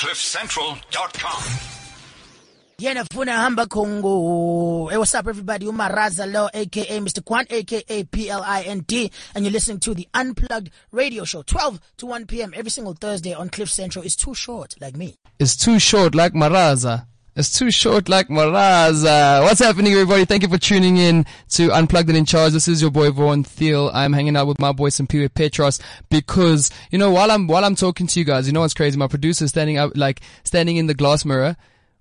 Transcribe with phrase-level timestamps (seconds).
[0.00, 1.42] CliffCentral.com.
[2.78, 4.86] Yena funa hamba Congo.
[4.88, 5.66] Hey, what's up everybody?
[5.66, 7.22] Umaraza Lo aka Mr.
[7.22, 12.54] Kwan aka P-L-I-N-D and you're listening to the Unplugged Radio Show 12 to 1 p.m.
[12.56, 14.02] every single Thursday on Cliff Central.
[14.02, 15.16] It's too short like me.
[15.38, 17.04] It's too short like Maraza.
[17.36, 19.42] It's too short like Maraza.
[19.42, 20.24] What's happening everybody?
[20.24, 22.52] Thank you for tuning in to Unplugged and in Charge.
[22.52, 23.88] This is your boy Vaughn Thiel.
[23.94, 25.78] I'm hanging out with my boy Simpiwe Petros
[26.08, 28.98] because, you know, while I'm, while I'm talking to you guys, you know what's crazy?
[28.98, 31.56] My producer's standing up, like, standing in the glass mirror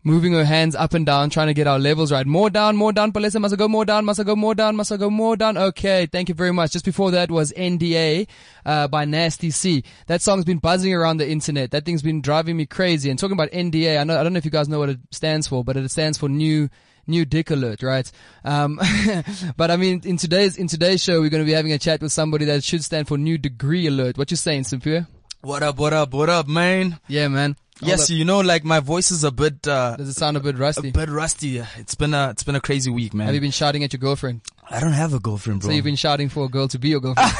[0.09, 2.25] moving her hands up and down, trying to get our levels right.
[2.25, 3.11] More down, more down.
[3.11, 5.37] Palesa must I go more down, must I go more down, must I go more
[5.37, 5.57] down.
[5.57, 6.71] Okay, thank you very much.
[6.71, 8.27] Just before that was NDA
[8.65, 9.83] uh, by Nasty C.
[10.07, 11.71] That song's been buzzing around the internet.
[11.71, 13.09] That thing's been driving me crazy.
[13.09, 14.99] And talking about NDA, I know I don't know if you guys know what it
[15.11, 16.69] stands for, but it stands for New
[17.07, 18.09] new dick alert, right?
[18.45, 18.79] Um,
[19.57, 22.01] but I mean, in today's in today's show, we're going to be having a chat
[22.01, 24.17] with somebody that should stand for new degree alert.
[24.17, 25.07] What you saying, Simpiwe?
[25.41, 26.99] What up, what up, what up, man?
[27.07, 27.55] Yeah, man.
[27.81, 30.57] Yes, you know, like my voice is a bit, uh, Does it sound a bit
[30.57, 30.89] rusty?
[30.89, 31.59] a bit rusty.
[31.77, 33.27] It's been a, it's been a crazy week, man.
[33.27, 34.41] Have you been shouting at your girlfriend?
[34.69, 35.69] I don't have a girlfriend, bro.
[35.69, 37.31] So you've been shouting for a girl to be your girlfriend.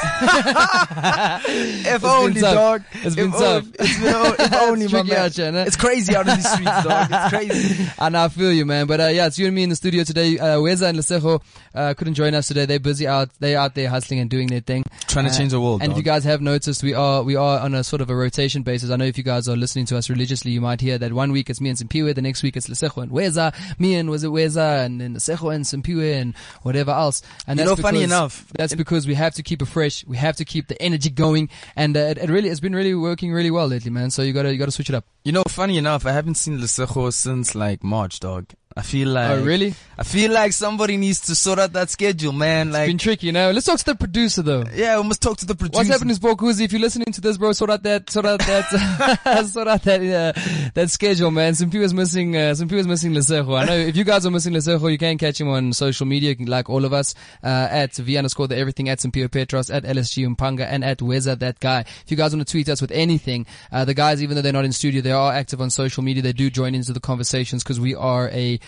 [1.86, 2.82] if only, dog.
[2.94, 3.66] It's been tough.
[3.78, 5.18] It's been, o- if only, my tricky man.
[5.26, 5.62] out here, no?
[5.62, 7.08] It's crazy out in these streets, dog.
[7.10, 7.86] It's crazy.
[7.98, 8.86] and I feel you, man.
[8.86, 10.38] But uh, yeah, it's you and me in the studio today.
[10.38, 11.42] Uh, Weza and Lesejo
[11.74, 12.66] uh, couldn't join us today.
[12.66, 13.30] They're busy out.
[13.38, 14.84] They're out there hustling and doing their thing.
[15.08, 17.36] Trying to Uh, change the world, And if you guys have noticed, we are we
[17.36, 18.90] are on a sort of a rotation basis.
[18.90, 21.32] I know if you guys are listening to us religiously, you might hear that one
[21.32, 24.24] week it's me and Simpiwe, the next week it's Lesejo and Weza, me and was
[24.24, 27.22] it Weza, and then Lesejo and Simpiwe and whatever else.
[27.46, 30.04] And You that's know, funny enough, that's because we have to keep it fresh.
[30.06, 32.94] We have to keep the energy going, and uh, it, it really it's been really
[32.94, 34.10] working really well lately, man.
[34.10, 35.04] So you gotta you gotta switch it up.
[35.24, 38.46] You know, funny enough, I haven't seen Lesejo since like March, dog.
[38.76, 39.74] I feel like, oh really?
[39.98, 42.68] I feel like somebody needs to sort out that schedule, man.
[42.68, 43.50] It's Like, been tricky, you know.
[43.50, 44.62] Let's talk to the producer though.
[44.72, 45.78] yeah, we must talk to the producer.
[45.80, 48.38] What's happening is Bokuzi, if you're listening to this, bro, sort out that, sort out
[48.38, 51.54] that, sort out that, uh, that schedule, man.
[51.56, 53.58] Some people's missing, uh, some people's missing Lesejo.
[53.60, 56.36] I know if you guys are missing Lesejo, you can catch him on social media,
[56.46, 60.32] like all of us, uh, at V underscore the everything at Simpiwe Petros, at LSG
[60.32, 61.80] Umpanga, and at Weza that guy.
[61.80, 64.52] If you guys want to tweet us with anything, uh, the guys, even though they're
[64.52, 66.22] not in studio, they are active on social media.
[66.22, 68.60] They do join into the conversations because we are a,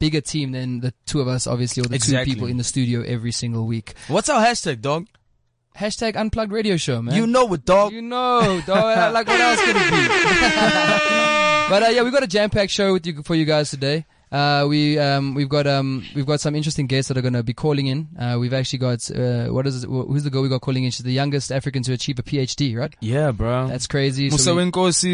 [0.00, 2.32] Bigger team than the two of us, obviously, or the Exactly.
[2.32, 3.92] two people in the studio every single week.
[4.08, 5.06] What's our hashtag, dog?
[5.76, 7.14] Hashtag unplugged radio show, man.
[7.14, 7.92] You know it, dog.
[7.92, 9.12] You know, dog.
[9.14, 10.08] like what else could it be?
[11.70, 14.06] but uh, yeah, we've got a jam-packed show with you for you guys today.
[14.32, 17.42] Uh, we um, we've got um, we've got some interesting guests that are going to
[17.42, 18.08] be calling in.
[18.18, 20.90] Uh, we've actually got uh, what is it, who's the girl we got calling in?
[20.90, 22.94] She's the youngest African to achieve a PhD, right?
[23.00, 23.68] Yeah, bro.
[23.68, 24.30] That's crazy.
[24.30, 24.36] So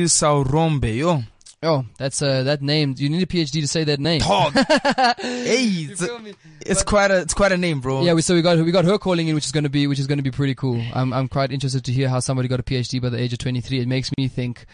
[0.04, 1.22] Saurombe, yo.
[1.62, 2.94] Oh, that's uh, that name.
[2.96, 4.20] You need a PhD to say that name.
[4.20, 4.52] Dog.
[5.20, 6.04] hey, it's,
[6.60, 8.02] it's quite a, it's quite a name, bro.
[8.02, 9.86] Yeah, we, so we got we got her calling in, which is going to be
[9.86, 10.82] which is going to be pretty cool.
[10.94, 13.38] I'm I'm quite interested to hear how somebody got a PhD by the age of
[13.38, 13.80] 23.
[13.80, 14.66] It makes me think,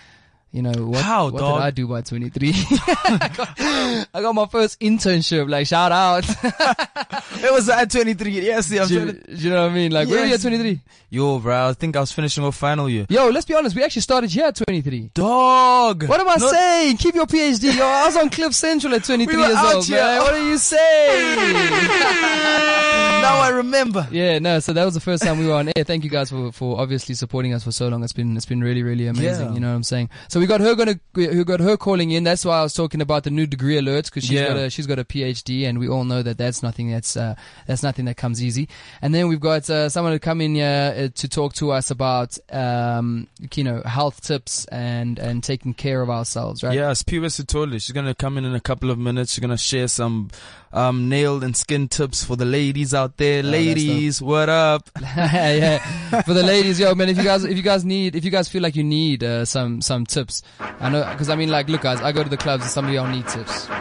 [0.52, 2.52] you know, what How, what did I do by 23?
[2.54, 3.60] I, got,
[4.14, 5.48] I got my first internship.
[5.48, 6.24] Like shout out.
[7.42, 8.30] It was at 23.
[8.30, 9.90] Yes, yeah, I'm do, trying you, to, do you know what I mean?
[9.90, 10.80] Like where were you at 23?
[11.10, 13.04] Yo, bro, I think I was finishing off final year.
[13.08, 13.74] Yo, let's be honest.
[13.74, 15.10] We actually started here at 23.
[15.12, 16.04] Dog.
[16.04, 16.96] What am I Not- saying?
[16.98, 17.76] Keep your PhD.
[17.76, 20.00] Yo, I was on Cliff Central at 23 We were years out old, here.
[20.00, 20.18] man.
[20.20, 21.38] What are you saying?
[23.22, 24.06] now I remember.
[24.10, 24.60] Yeah, no.
[24.60, 25.84] So that was the first time we were on air.
[25.84, 28.02] Thank you guys for, for obviously supporting us for so long.
[28.04, 29.48] It's been it's been really really amazing.
[29.48, 29.54] Yeah.
[29.54, 30.10] You know what I'm saying?
[30.28, 32.24] So we got her gonna who got her calling in.
[32.24, 34.48] That's why I was talking about the new degree alerts because she's Yeah.
[34.48, 37.36] got a she's got a PhD and we all know that that's nothing that's uh,
[37.68, 38.68] that's nothing that comes easy.
[39.00, 41.92] And then we've got uh, someone to come in here uh, to talk to us
[41.92, 46.64] about um you know health tips and and taking care of ourselves.
[46.64, 46.74] Right?
[46.74, 47.74] Yes, Piwa Sutoli.
[47.74, 49.32] She's gonna come in in a couple of minutes.
[49.34, 50.28] She's gonna share some
[50.72, 53.42] um, nail and skin tips for the ladies out there.
[53.42, 54.88] that's ladies, what up?
[55.00, 55.78] yeah,
[56.22, 57.08] for the ladies, yo, man.
[57.08, 59.44] If you guys, if you guys need, if you guys feel like you need uh,
[59.44, 62.36] some some tips, I know, because I mean, like, look, guys, I go to the
[62.36, 63.66] clubs and some of y'all need tips.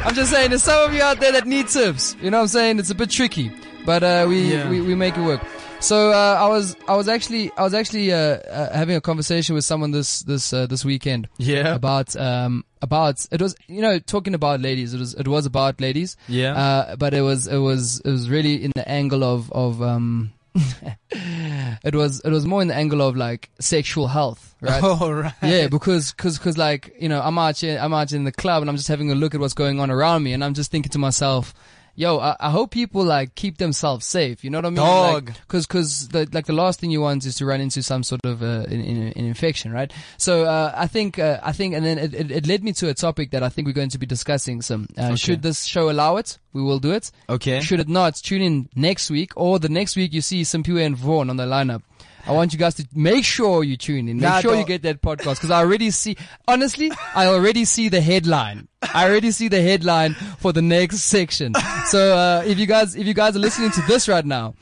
[0.00, 2.16] I'm just saying, there's some of you out there that need tips.
[2.20, 2.78] You know what I'm saying?
[2.78, 3.50] It's a bit tricky,
[3.84, 4.68] but uh, we, Yeah.
[4.68, 5.40] we we make it work.
[5.80, 9.54] So uh, I was I was actually I was actually uh, uh, having a conversation
[9.54, 11.74] with someone this this uh, this weekend Yeah.
[11.74, 15.80] about um about it was you know talking about ladies it was it was about
[15.80, 16.54] ladies Yeah.
[16.54, 20.32] uh, but it was it was it was really in the angle of of um
[21.10, 25.32] it was it was more in the angle of like sexual health right All right.
[25.42, 28.62] yeah because cause, cause like you know i'm out here i'm out in the club
[28.62, 30.70] and i'm just having a look at what's going on around me and i'm just
[30.70, 31.54] thinking to myself
[31.98, 34.44] yo, I, I hope people like keep themselves safe.
[34.44, 34.76] You know what I mean?
[34.76, 35.28] Dog.
[35.28, 38.04] Like, cause, cause the, like the last thing you want is to run into some
[38.04, 39.92] sort of, uh, in, in, an infection, right?
[40.16, 42.88] So, uh, I think, uh, I think, and then it, it, it led me to
[42.88, 45.90] a topic that I think we're going to be discussing some, uh, should this show
[45.90, 46.38] allow it?
[46.52, 47.10] We will do it.
[47.28, 47.60] Okay.
[47.60, 50.96] Should it not, tune in next week or the next week you see Simpiwe and
[50.96, 51.82] Vaughn on the lineup.
[52.28, 54.16] I want you guys to make sure you tune in.
[54.18, 56.16] Make Nah, sure you get that podcast because I already see,
[56.46, 58.68] honestly, I already see the headline.
[58.82, 61.54] I already see the headline for the next section.
[61.86, 64.54] So, uh, if you guys, if you guys are listening to this right now,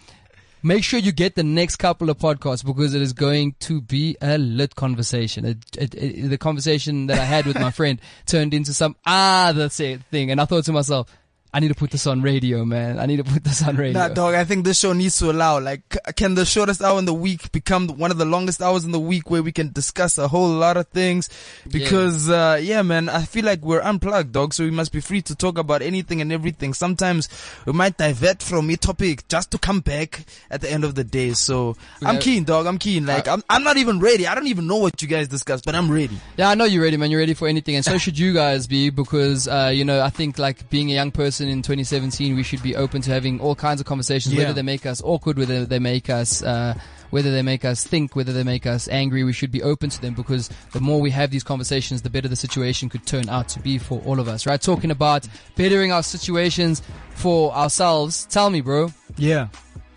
[0.62, 4.16] make sure you get the next couple of podcasts because it is going to be
[4.20, 5.44] a lit conversation.
[5.44, 9.69] It, it, it, the conversation that I had with my friend turned into some other
[9.69, 10.30] thing.
[10.30, 11.10] And I thought to myself,
[11.56, 12.99] I need to put this on radio, man.
[12.99, 13.99] I need to put this on radio.
[13.99, 17.06] Nah, dog, I think this show needs to allow, like, can the shortest hour in
[17.06, 20.19] the week become one of the longest hours in the week where we can discuss
[20.19, 21.31] a whole lot of things?
[21.67, 25.23] Because, uh, yeah, man, I feel like we're unplugged, dog, so we must be free
[25.23, 26.75] to talk about anything and everything.
[26.75, 27.26] Sometimes
[27.64, 31.05] we might divert from a topic just to come back at the end of the
[31.05, 31.32] day.
[31.32, 33.06] So I'm keen, dog, I'm keen.
[33.06, 34.26] Like, I'm, I'm not even ready.
[34.26, 36.19] I don't even know what you guys discuss, but I'm ready.
[36.37, 37.11] Yeah, I know you're ready, man.
[37.11, 40.11] You're ready for anything, and so should you guys be, because uh, you know I
[40.11, 43.54] think like being a young person in 2017, we should be open to having all
[43.54, 44.43] kinds of conversations, Yeah.
[44.43, 46.43] whether they make us awkward, whether they make us.
[46.43, 46.75] Uh,
[47.10, 50.00] whether they make us think, whether they make us angry, we should be open to
[50.02, 53.48] them because the more we have these conversations, the better the situation could turn out
[53.50, 54.60] to be for all of us, right?
[54.60, 56.82] Talking about bettering our situations
[57.14, 58.26] for ourselves.
[58.28, 59.46] Tell me, bro, Yeah.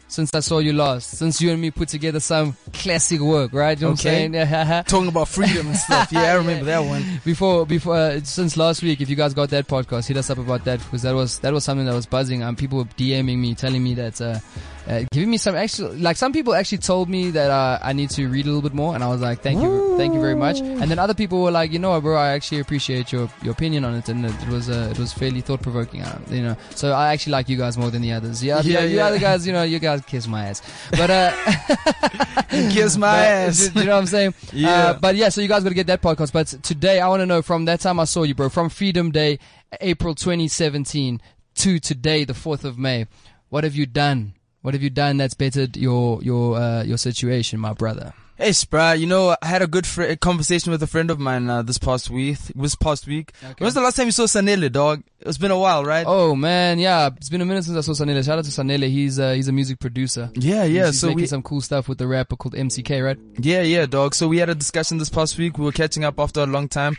[0.10, 3.80] Since I saw you last, since you and me put together some classic work, right?
[3.80, 4.28] You know Okay.
[4.30, 4.84] what I'm saying?
[4.86, 6.12] Talking about freedom and stuff.
[6.12, 7.06] Yeah, I remember that one.
[7.24, 10.40] before before uh, since last week if you guys got that podcast hit us up
[10.40, 13.38] about that because that was that was something that was buzzing um people were dming
[13.38, 14.40] me telling me that uh,
[14.89, 18.09] uh giving me some actual like some people actually told me that uh, i need
[18.09, 20.36] to read a little bit more and i was like thank you thank you very
[20.36, 23.30] much and then other people were like you know what bro i actually appreciate your
[23.44, 26.19] your opinion on it and it, it was uh, it was fairly thought provoking uh,
[26.30, 28.86] you know so i actually like you guys more than the others yeah Yeah, yeah,
[28.86, 31.31] you other guys you know you guys kiss my ass but uh
[32.50, 33.75] Kiss my but- ass.
[33.75, 34.69] you know what i'm saying Yeah.
[34.71, 36.33] uh, but yeah, so you guys got to get that podcast.
[36.33, 39.12] But today, I want to know from that time I saw you, bro, from Freedom
[39.12, 39.38] Day,
[39.80, 41.21] April 2017
[41.56, 43.06] to today, the 4th of May.
[43.50, 44.33] What have you done?
[44.62, 48.14] What have you done that's bettered your your uh, your situation, my brother?
[48.36, 51.50] Hey, Spra, you know, I had a good fr- conversation with a friend of mine
[51.50, 52.38] uh, this past week.
[52.56, 53.34] This past week.
[53.42, 55.04] When was the last time you saw Sanele, dog?
[55.20, 56.06] It's been a while, right?
[56.08, 58.24] Oh man, yeah, it's been a minute since I saw Sanele.
[58.24, 58.90] Shout out to Sanele.
[58.90, 60.32] He's uh, he's a music producer.
[60.36, 60.86] Yeah, yeah.
[60.86, 63.18] He's so making we, some cool stuff with the rapper called MCK, right?
[63.40, 64.16] yeah, yeah, dog.
[64.16, 65.58] So we had a discussion this past week.
[65.58, 66.96] We were catching up after a long time.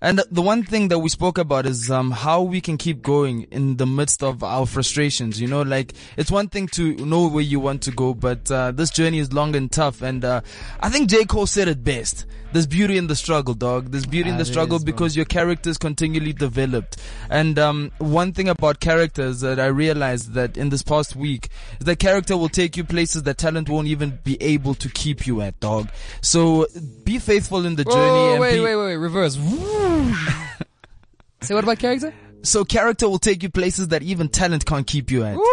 [0.00, 3.42] And the one thing that we spoke about is um, how we can keep going
[3.50, 5.40] in the midst of our frustrations.
[5.40, 8.70] You know, like it's one thing to know where you want to go, but uh,
[8.70, 10.00] this journey is long and tough.
[10.00, 10.42] And uh,
[10.78, 12.26] I think J Cole said it best.
[12.52, 13.90] There's beauty in the struggle, dog.
[13.90, 16.96] There's beauty in Ah, the struggle is, because your character is continually developed.
[17.28, 21.48] And um, one thing about characters that I realized that in this past week
[21.78, 25.26] is that character will take you places that talent won't even be able to keep
[25.26, 25.90] you at, dog.
[26.22, 26.66] So
[27.04, 27.96] be faithful in the journey.
[27.96, 29.34] Oh, and wait, be, wait, wait, reverse.
[31.42, 32.12] Say what about character?
[32.42, 35.36] So character will take you places that even talent can't keep you at.
[35.36, 35.44] Woo,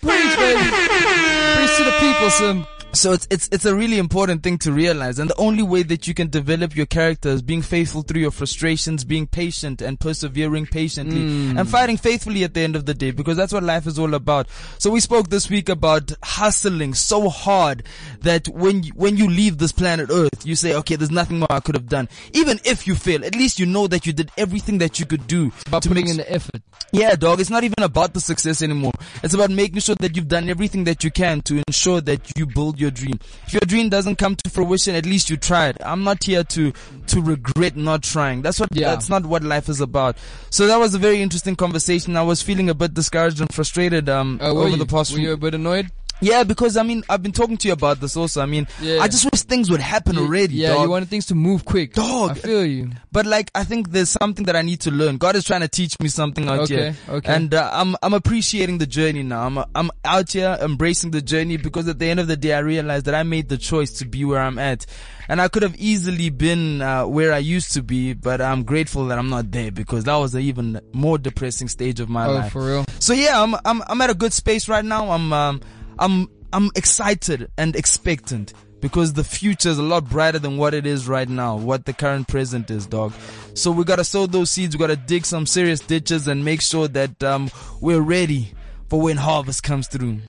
[0.00, 0.62] preach, baby.
[0.62, 2.66] preach to the people, Sim.
[2.96, 6.08] So it's it's it's a really important thing to realize, and the only way that
[6.08, 10.66] you can develop your character is being faithful through your frustrations, being patient and persevering
[10.66, 11.58] patiently, hmm.
[11.58, 14.14] and fighting faithfully at the end of the day, because that's what life is all
[14.14, 14.48] about.
[14.78, 17.82] So we spoke this week about hustling so hard
[18.20, 21.52] that when you, when you leave this planet Earth, you say, okay, there's nothing more
[21.52, 22.08] I could have done.
[22.32, 25.26] Even if you fail, at least you know that you did everything that you could
[25.26, 26.62] do About to putting make in the effort.
[26.92, 27.40] yeah, dog.
[27.40, 28.92] It's not even about the success anymore.
[29.22, 32.46] It's about making sure that you've done everything that you can to ensure that you
[32.46, 33.18] build your dream.
[33.46, 35.76] If your dream doesn't come to fruition, at least you tried.
[35.82, 36.72] I'm not here to
[37.08, 38.42] to regret not trying.
[38.42, 38.68] That's what.
[38.72, 38.90] Yeah.
[38.90, 40.16] That's not what life is about.
[40.50, 42.16] So that was a very interesting conversation.
[42.16, 45.18] I was feeling a bit discouraged and frustrated um Uh, over you, the past were
[45.18, 45.28] few.
[45.28, 45.90] you a bit annoyed?
[46.20, 48.40] Yeah, because I mean I've been talking to you about this also.
[48.40, 49.00] I mean Yeah.
[49.00, 50.54] I just wish things would happen already.
[50.54, 50.84] Yeah, dog.
[50.84, 51.92] you wanted things to move quick.
[51.94, 52.30] Dog.
[52.30, 52.90] I feel you.
[53.12, 55.16] But like, I think there's something that I need to learn.
[55.18, 56.96] God is trying to teach me something out Okay, here.
[57.08, 57.34] okay.
[57.34, 59.46] And uh, I'm I'm appreciating the journey now.
[59.46, 62.58] I'm I'm out here embracing the journey because at the end of the day, I
[62.60, 64.84] realized that I made the choice to be where I'm at,
[65.28, 68.12] and I could have easily been uh, where I used to be.
[68.14, 72.00] But I'm grateful that I'm not there because that was an even more depressing stage
[72.00, 72.34] of my life.
[72.34, 72.52] Oh, life.
[72.52, 72.84] for real?
[73.00, 75.10] So yeah, I'm I'm I'm at a good space right now.
[75.10, 75.60] I'm um
[75.98, 80.86] I'm I'm excited and expectant because the future is a lot brighter than what it
[80.86, 83.12] is right now, what the current present is, dog.
[83.54, 84.76] So we gotta sow those seeds.
[84.76, 87.50] We gotta dig some serious ditches and make sure that um
[87.80, 88.52] we're ready
[88.88, 90.20] for when harvest comes through.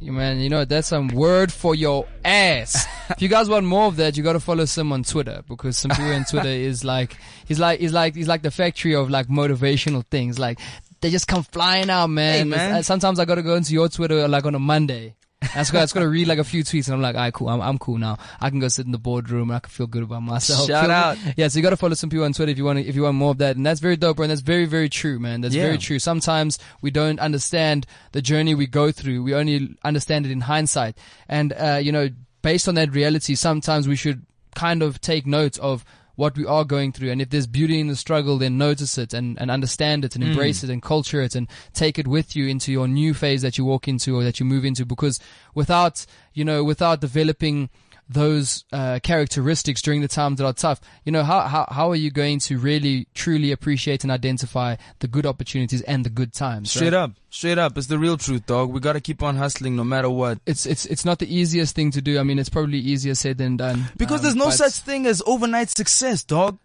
[0.00, 2.86] You man, you know that's some word for your ass.
[3.10, 5.78] if you guys want more of that, you got to follow Sim on Twitter because
[5.78, 9.28] Sim on Twitter is like he's like he's like he's like the factory of like
[9.28, 10.38] motivational things.
[10.38, 10.60] Like
[11.06, 12.34] they just come flying out, man.
[12.38, 12.72] Hey, man.
[12.76, 15.14] uh, Sometimes I got to go into your Twitter like on a Monday.
[15.42, 17.14] I just got, I just got to read like a few tweets and I'm like,
[17.14, 17.48] alright, cool.
[17.48, 18.18] I'm, I'm cool now.
[18.40, 20.66] I can go sit in the boardroom and I can feel good about myself.
[20.66, 20.94] Shout Feel me?
[20.94, 21.18] out.
[21.36, 23.02] Yeah, so you got to follow some people on Twitter if you want if you
[23.02, 23.54] want more of that.
[23.56, 24.24] And that's very dope, bro.
[24.24, 25.42] And that's very, very true, man.
[25.42, 25.62] That's Yeah.
[25.64, 25.98] very true.
[25.98, 29.22] Sometimes we don't understand the journey we go through.
[29.22, 30.96] We only understand it in hindsight.
[31.28, 32.08] And, uh, you know,
[32.42, 35.84] based on that reality, sometimes we should kind of take note of
[36.16, 37.10] what we are going through.
[37.10, 40.24] And if there's beauty in the struggle, then notice it and, and understand it and
[40.24, 40.30] hmm.
[40.30, 43.56] embrace it and culture it and take it with you into your new phase that
[43.56, 44.84] you walk into or that you move into.
[44.84, 45.20] Because
[45.54, 47.70] without, you know, without developing
[48.08, 51.96] those uh, characteristics during the times that are tough, you know, how, how, how are
[51.96, 56.70] you going to really truly appreciate and identify the good opportunities and the good times?
[56.70, 56.94] Straight right?
[56.94, 57.76] up, straight up.
[57.76, 58.70] It's the real truth, dog.
[58.70, 60.38] We gotta keep on hustling no matter what.
[60.46, 62.18] It's, it's, it's not the easiest thing to do.
[62.20, 63.86] I mean, it's probably easier said than done.
[63.96, 66.58] Because Um, there's no such thing as overnight success, dog.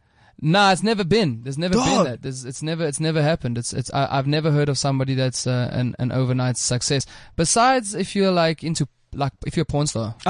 [0.44, 1.44] Nah, it's never been.
[1.44, 2.22] There's never been that.
[2.24, 3.60] There's, it's never, it's never happened.
[3.60, 3.94] It's, it's.
[3.94, 7.06] I, I've never heard of somebody that's uh, an an overnight success.
[7.36, 10.16] Besides, if you're like into like if you're a porn star,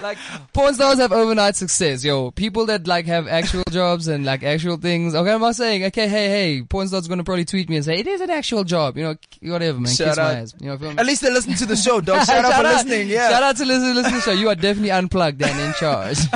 [0.00, 0.18] like
[0.52, 2.04] porn stars have overnight success.
[2.04, 5.14] Yo, people that like have actual jobs and like actual things.
[5.14, 7.96] Okay, I'm not saying okay, hey, hey, porn star's gonna probably tweet me and say
[7.98, 8.96] it is an actual job.
[8.96, 9.16] You know,
[9.52, 9.92] whatever, man.
[9.92, 10.34] Shout Kiss my out.
[10.36, 10.54] ass.
[10.60, 10.98] You know, feel me?
[10.98, 12.24] At least they listen to the show, dog.
[12.26, 13.08] Shout out for listening.
[13.08, 13.28] Yeah.
[13.30, 14.32] Shout out to listen, listen to the show.
[14.32, 16.16] You are definitely unplugged and in charge.
[16.18, 16.28] So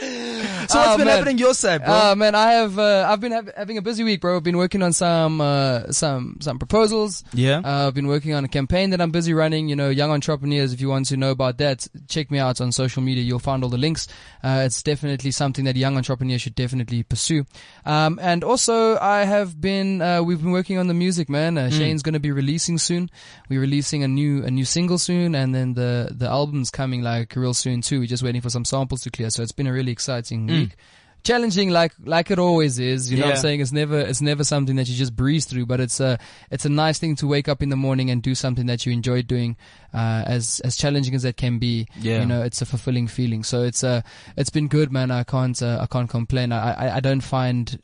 [0.00, 1.16] what's Oh, been man.
[1.18, 1.94] happening your side, bro?
[1.94, 4.36] Uh, man, I have uh, I've been hav- having a busy week, bro.
[4.36, 7.22] I've been working on some uh, some some proposals.
[7.32, 7.60] yeah.
[7.64, 9.68] Uh, I've been working on a campaign that I'm busy running.
[9.68, 10.72] You know, young entrepreneurs.
[10.72, 13.22] If you want to know about that, check me out on social media.
[13.22, 14.08] You'll find all the links.
[14.42, 17.44] Uh, it's definitely something that young entrepreneurs should definitely pursue.
[17.84, 21.58] Um, and also, I have been uh, we've been working on the music, man.
[21.58, 23.10] Uh, Shane's going to be releasing soon.
[23.48, 27.34] We're releasing a new a new single soon, and then the the album's coming like
[27.36, 28.00] real soon too.
[28.00, 29.30] We're just waiting for some samples to clear.
[29.30, 30.76] So it's been a really exciting week.
[31.22, 33.60] Challenging like like it always is, you know what I'm saying?
[33.60, 36.18] It's never it's never something that you just breeze through, but it's a
[36.50, 38.92] it's a nice thing to wake up in the morning and do something that you
[38.92, 39.56] enjoy doing.
[39.92, 42.20] Uh, as as challenging as that can be, Yeah.
[42.20, 43.44] you know, it's a fulfilling feeling.
[43.44, 44.00] So it's uh
[44.36, 45.10] it's been good, man.
[45.10, 46.52] I can't uh, I can't complain.
[46.52, 47.78] I, I I don't find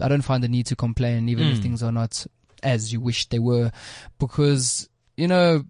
[0.00, 1.62] I don't find the need to complain, even if Mm.
[1.62, 2.26] things are not
[2.62, 3.70] as you wish they were,
[4.18, 5.64] because you know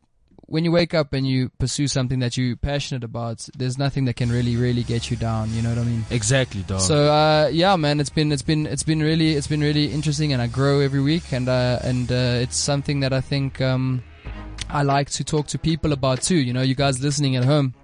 [0.48, 4.16] when you wake up and you pursue something that you're passionate about, there's nothing that
[4.16, 5.52] can really really get you down.
[5.52, 6.04] You know what I mean?
[6.10, 6.80] Exactly, dog.
[6.80, 10.32] So uh, yeah, man, it's been it's been it's been really it's been really interesting,
[10.32, 14.02] and I grow every week, and uh, and uh, it's something that I think um,
[14.70, 16.36] I like to talk to people about too.
[16.36, 17.74] You know, you guys listening at home.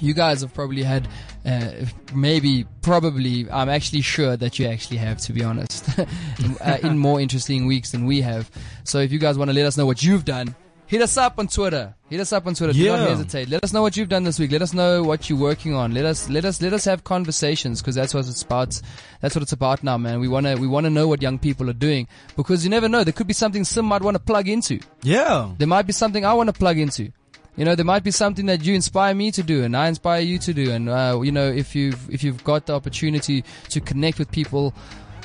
[0.00, 1.06] You guys have probably had,
[1.46, 1.70] uh,
[2.12, 7.20] maybe, probably, I'm actually sure that you actually have, to be honest, uh, in more
[7.20, 8.50] interesting weeks than we have.
[8.84, 10.56] So if you guys want to let us know what you've done,
[10.94, 11.92] hit us up on Twitter.
[12.08, 12.72] Hit us up on Twitter.
[12.72, 13.48] Do not hesitate.
[13.48, 14.52] Let us know what you've done this week.
[14.52, 15.92] Let us know what you're working on.
[15.92, 18.80] Let us, let us, let us have conversations because that's what it's about.
[19.20, 20.20] That's what it's about now, man.
[20.20, 22.88] We want to, we want to know what young people are doing because you never
[22.88, 23.02] know.
[23.02, 24.78] There could be something Sim might want to plug into.
[25.02, 25.50] yeah.
[25.58, 27.10] There might be something I want to plug into.
[27.56, 30.20] You know, there might be something that you inspire me to do and I inspire
[30.20, 30.70] you to do.
[30.70, 34.72] And, uh, you know, if you've, if you've got the opportunity to connect with people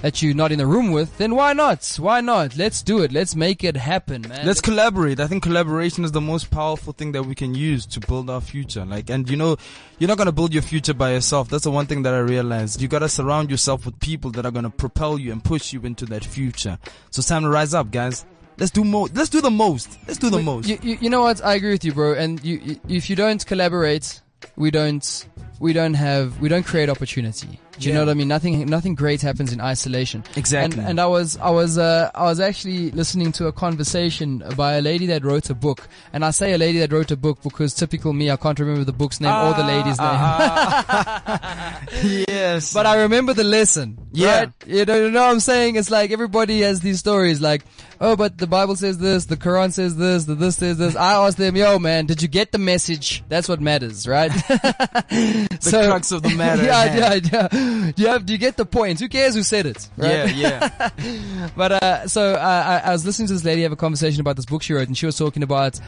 [0.01, 1.85] that you're not in the room with, then why not?
[1.99, 2.55] Why not?
[2.55, 3.11] Let's do it.
[3.11, 4.45] Let's make it happen, man.
[4.45, 5.19] Let's collaborate.
[5.19, 8.39] I think collaboration is the most powerful thing that we can use to build our
[8.41, 8.85] future.
[8.85, 9.57] Like, and you know,
[9.97, 11.49] you're not gonna build your future by yourself.
[11.49, 12.81] That's the one thing that I realized.
[12.81, 16.05] You gotta surround yourself with people that are gonna propel you and push you into
[16.07, 16.77] that future.
[17.11, 18.25] So it's time to rise up, guys.
[18.57, 19.07] Let's do more.
[19.13, 19.97] Let's do the most.
[20.07, 20.67] Let's do the We- most.
[20.67, 21.43] You, you, you know what?
[21.43, 22.13] I agree with you, bro.
[22.13, 24.21] And you, you, if you don't collaborate,
[24.57, 25.25] we don't,
[25.59, 27.59] we don't have, we don't create opportunity.
[27.79, 27.99] Do you Yeah.
[27.99, 28.27] know what I mean?
[28.27, 30.23] Nothing, nothing great happens in isolation.
[30.35, 30.79] Exactly.
[30.79, 34.73] And, and I was, I was, uh, I was actually listening to a conversation by
[34.73, 35.87] a lady that wrote a book.
[36.13, 38.83] And I say a lady that wrote a book because typical me, I can't remember
[38.83, 40.07] the book's name or the lady's name.
[40.11, 42.73] Ah, yes.
[42.73, 43.97] But I remember the lesson.
[44.11, 44.39] Yeah.
[44.39, 44.51] Right?
[44.65, 45.75] You know, you know what I'm saying?
[45.75, 47.63] It's like everybody has these stories like,
[48.01, 50.95] oh, but the Bible says this, the Quran says this, the this says this.
[50.95, 53.23] I asked them, yo, man, did you get the message?
[53.29, 54.31] That's what matters, right?
[54.47, 56.63] the crux of the matter.
[56.69, 57.47] yeah, yeah, yeah.
[57.95, 58.99] Do you have, do you get the point?
[58.99, 59.89] Who cares who said it?
[59.97, 60.35] Right?
[60.35, 61.49] Yeah, yeah.
[61.55, 64.35] But uh, so uh, I, I was listening to this lady have a conversation about
[64.35, 65.79] this book she wrote, and she was talking about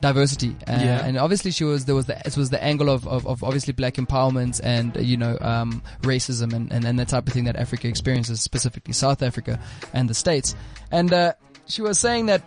[0.00, 0.54] diversity.
[0.66, 1.04] Uh, Yeah.
[1.04, 3.72] And obviously, she was there was the it was the angle of, of, of obviously
[3.72, 7.44] black empowerment and uh, you know um, racism and, and and that type of thing
[7.44, 9.58] that Africa experiences, specifically South Africa
[9.92, 10.54] and the states.
[10.90, 11.32] And uh,
[11.66, 12.42] she was saying that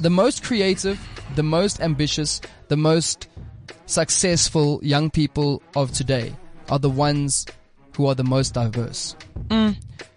[0.00, 1.00] the most creative,
[1.34, 3.28] the most ambitious, the most
[3.86, 6.34] successful young people of today
[6.68, 7.46] are the ones
[7.96, 9.16] who are the most diverse.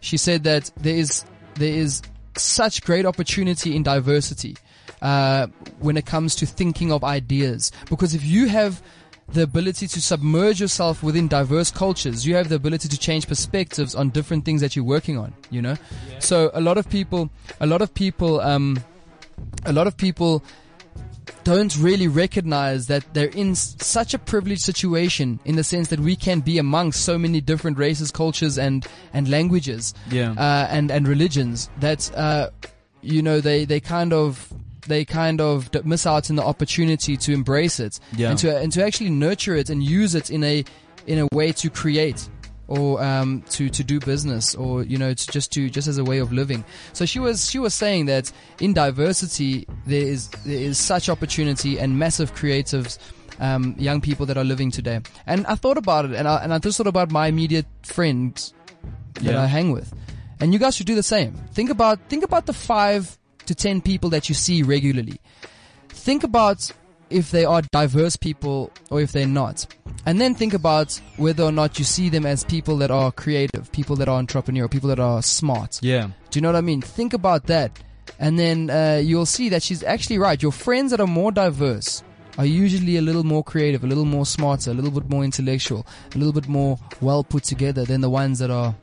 [0.01, 2.01] She said that there is there is
[2.38, 4.55] such great opportunity in diversity
[5.01, 5.48] uh,
[5.79, 7.71] when it comes to thinking of ideas.
[7.89, 8.81] Because if you have
[9.29, 13.93] the ability to submerge yourself within diverse cultures, you have the ability to change perspectives
[13.93, 15.33] on different things that you're working on.
[15.50, 15.75] You know,
[16.19, 18.79] so a lot of people, a lot of people, um,
[19.65, 20.43] a lot of people
[21.43, 26.15] don't really recognize that they're in such a privileged situation in the sense that we
[26.15, 30.31] can be amongst so many different races, cultures, and and languages, Yeah.
[30.38, 32.50] uh, and and religions that uh,
[33.01, 34.51] you know they they kind of
[34.88, 38.31] they kind of miss out on the opportunity to embrace it Yeah.
[38.31, 40.63] and to and to actually nurture it and use it in a
[41.07, 42.27] in a way to create
[42.69, 46.03] or um, to to do business or you know to just to just as a
[46.03, 46.63] way of living.
[46.93, 51.79] So she was she was saying that in diversity there is there is such opportunity
[51.79, 52.97] and massive creatives.
[53.41, 56.53] Um, young people that are living today, and I thought about it, and I, and
[56.53, 58.53] I just thought about my immediate friends
[59.13, 59.41] that Yeah.
[59.41, 59.93] I hang with,
[60.41, 61.35] and you guys should do the same.
[61.53, 65.21] Think about think about the five to ten people that you see regularly.
[65.88, 66.69] Think about
[67.10, 69.66] if they are diverse people or if they're not.
[70.06, 73.72] And then think about whether or not you see them as people that are creative,
[73.72, 75.80] people that are entrepreneurial, people that are smart.
[75.82, 76.10] Yeah.
[76.30, 76.82] Do you know what I mean?
[76.82, 77.80] Think about that.
[78.20, 80.42] And then uh, you'll see that she's actually right.
[80.42, 82.04] Your friends that are more diverse
[82.38, 85.86] are usually a little more creative, a little more smarter, a little bit more intellectual,
[86.16, 88.75] a little bit more well put together than the ones that are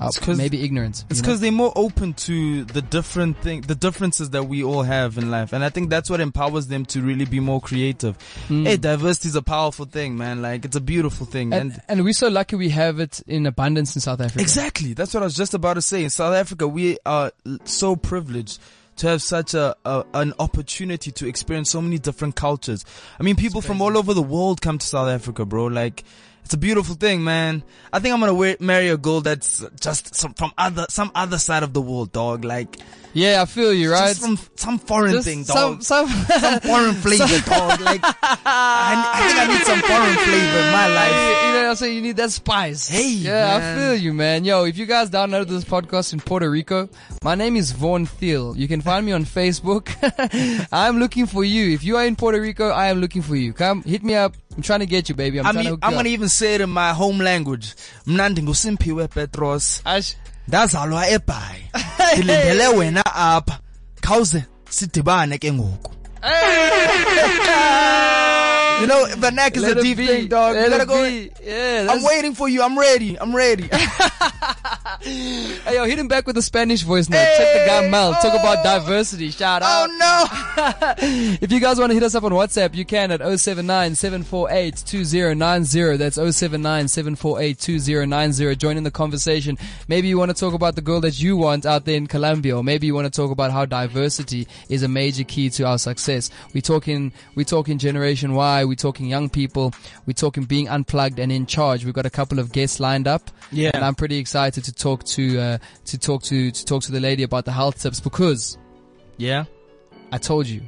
[0.00, 1.04] It's 'cause- maybe ignorance.
[1.10, 5.18] It's because they're more open to the different thing, the differences that we all have
[5.18, 8.16] in life, and I think that's what empowers them to really be more creative.
[8.48, 8.66] Mm.
[8.66, 10.40] Hey, diversity is a powerful thing, man.
[10.42, 13.46] Like it's a beautiful thing, and, and and we're so lucky we have it in
[13.46, 14.40] abundance in South Africa.
[14.40, 14.92] Exactly.
[14.94, 16.04] That's what I was just about to say.
[16.04, 17.32] In South Africa, we are
[17.64, 18.58] so privileged
[18.96, 22.84] to have such a, a an opportunity to experience so many different cultures.
[23.18, 25.66] I mean, people from all over the world come to South Africa, bro.
[25.66, 26.04] Like,
[26.44, 27.62] it's a beautiful thing, man.
[27.92, 31.38] I think I'm gonna wear, marry a girl that's just some, from other some other
[31.38, 32.44] side of the world, dog.
[32.44, 32.78] Like,
[33.14, 34.08] Yeah, I feel you, right?
[34.08, 35.82] just from some foreign Just thing, some, dog.
[35.82, 36.08] some,
[36.40, 37.80] Some foreign flavor, dog.
[37.80, 41.10] Like, I, I think I need some foreign flavor in my life.
[41.46, 42.88] you know, what I'm saying you need that spice.
[42.88, 43.60] Hey, yeah, man.
[43.60, 44.44] I feel you, man.
[44.44, 46.88] Yo, if you guys downloaded this podcast in Puerto Rico,
[47.22, 48.56] my name is Vaughn Thiel.
[48.56, 49.88] You can find me on Facebook.
[50.72, 51.72] I'm looking for you.
[51.74, 53.52] If you are in Puerto Rico, I am looking for you.
[53.52, 54.34] Come, hit me up.
[54.56, 55.40] I'm trying to get you, baby.
[55.40, 57.74] I'm I trying to I'm gonna even say it in my home language.
[58.06, 59.80] Mnandi nguSimphiwe Petros.
[59.84, 60.14] Ash,
[60.48, 61.62] ndazalwa eBhayi.
[62.16, 63.58] Ndilindele wena apha.
[64.00, 65.92] Khawuze sidibane ke ngoku.
[68.80, 70.06] You know vernac is let a deep be.
[70.06, 70.54] thing dog.
[70.56, 71.04] Let you gotta go.
[71.04, 72.62] Yeah, I'm waiting for you.
[72.62, 73.16] I'm ready.
[73.20, 73.68] I'm ready
[75.62, 77.22] Hey, yo, hit him back with a Spanish voice now.
[77.36, 78.12] Check the guy Mel.
[78.14, 78.62] Talk about oh.
[78.64, 79.30] diversity.
[79.30, 79.88] Shout oh, out.
[79.88, 80.94] oh no
[81.40, 84.82] If you guys want to hit us up on WhatsApp, you can at 079 748
[84.84, 85.96] 2090.
[85.96, 88.56] That's 079 748 2090.
[88.56, 89.56] Join in the conversation.
[89.86, 92.56] Maybe you want to talk about the girl that you want out there in Colombia,
[92.56, 95.78] or maybe you want to talk about how diversity is a major key to our
[95.78, 96.30] success.
[96.54, 99.72] We're talking, we're talking Generation Y, we're talking young people,
[100.06, 101.84] we're talking being unplugged and in charge.
[101.84, 103.30] We've got a couple of guests lined up.
[103.52, 103.70] Yeah.
[103.74, 105.58] And I'm pretty excited to talk to, uh,
[105.90, 108.58] to talk to, to talk to the lady about the health tips because
[109.16, 109.44] yeah
[110.10, 110.60] I told you.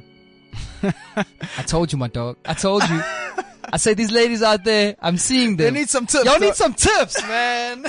[0.83, 2.37] I told you, my dog.
[2.45, 2.99] I told you.
[3.73, 5.73] I say these ladies out there, I'm seeing them.
[5.73, 6.41] they need some tips Y'all dog.
[6.41, 7.85] need some tips, man.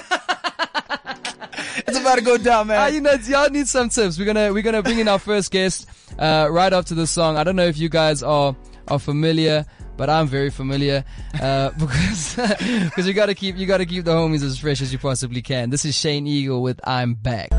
[1.86, 4.18] it's about to go down man Ah, you know, y'all need some tips.
[4.18, 7.36] We're gonna we're gonna bring in our first guest uh, right after the song.
[7.36, 8.56] I don't know if you guys are
[8.88, 9.64] are familiar,
[9.96, 11.04] but I'm very familiar
[11.40, 12.36] uh, because
[12.84, 15.70] because you gotta keep you gotta keep the homies as fresh as you possibly can.
[15.70, 17.50] This is Shane Eagle with I'm Back.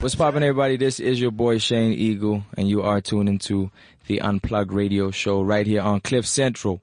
[0.00, 0.78] What's poppin', everybody?
[0.78, 3.70] This is your boy Shane Eagle, and you are tuning to
[4.06, 6.80] the Unplugged Radio Show right here on Cliff Central.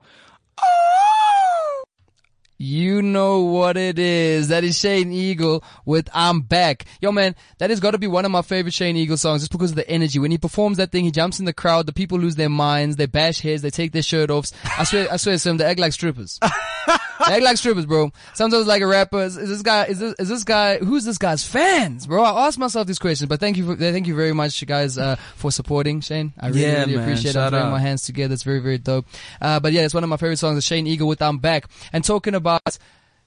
[2.59, 4.47] You know what it is.
[4.47, 6.85] That is Shane Eagle with I'm Back.
[6.99, 9.51] Yo man, that has got to be one of my favorite Shane Eagle songs just
[9.51, 10.17] because of the energy.
[10.17, 12.95] When he performs that thing, he jumps in the crowd, the people lose their minds,
[12.95, 14.51] they bash heads, they take their shirt off.
[14.77, 16.39] I swear, I swear to them, they act like strippers.
[17.27, 18.11] they act like strippers, bro.
[18.33, 21.17] Sometimes like a rapper, is, is this guy, is this, is this guy, who's this
[21.17, 22.23] guy's fans, bro?
[22.23, 24.97] I ask myself these questions, but thank you, for, thank you very much, you guys,
[24.97, 26.33] uh, for supporting Shane.
[26.39, 27.03] I really, Yeah, really man.
[27.03, 27.53] appreciate it.
[27.53, 28.33] I'm my hands together.
[28.33, 29.05] It's very, very dope.
[29.41, 30.63] Uh, but yeah, it's one of my favorite songs.
[30.63, 31.67] Shane Eagle with I'm Back.
[31.93, 32.77] And talking about,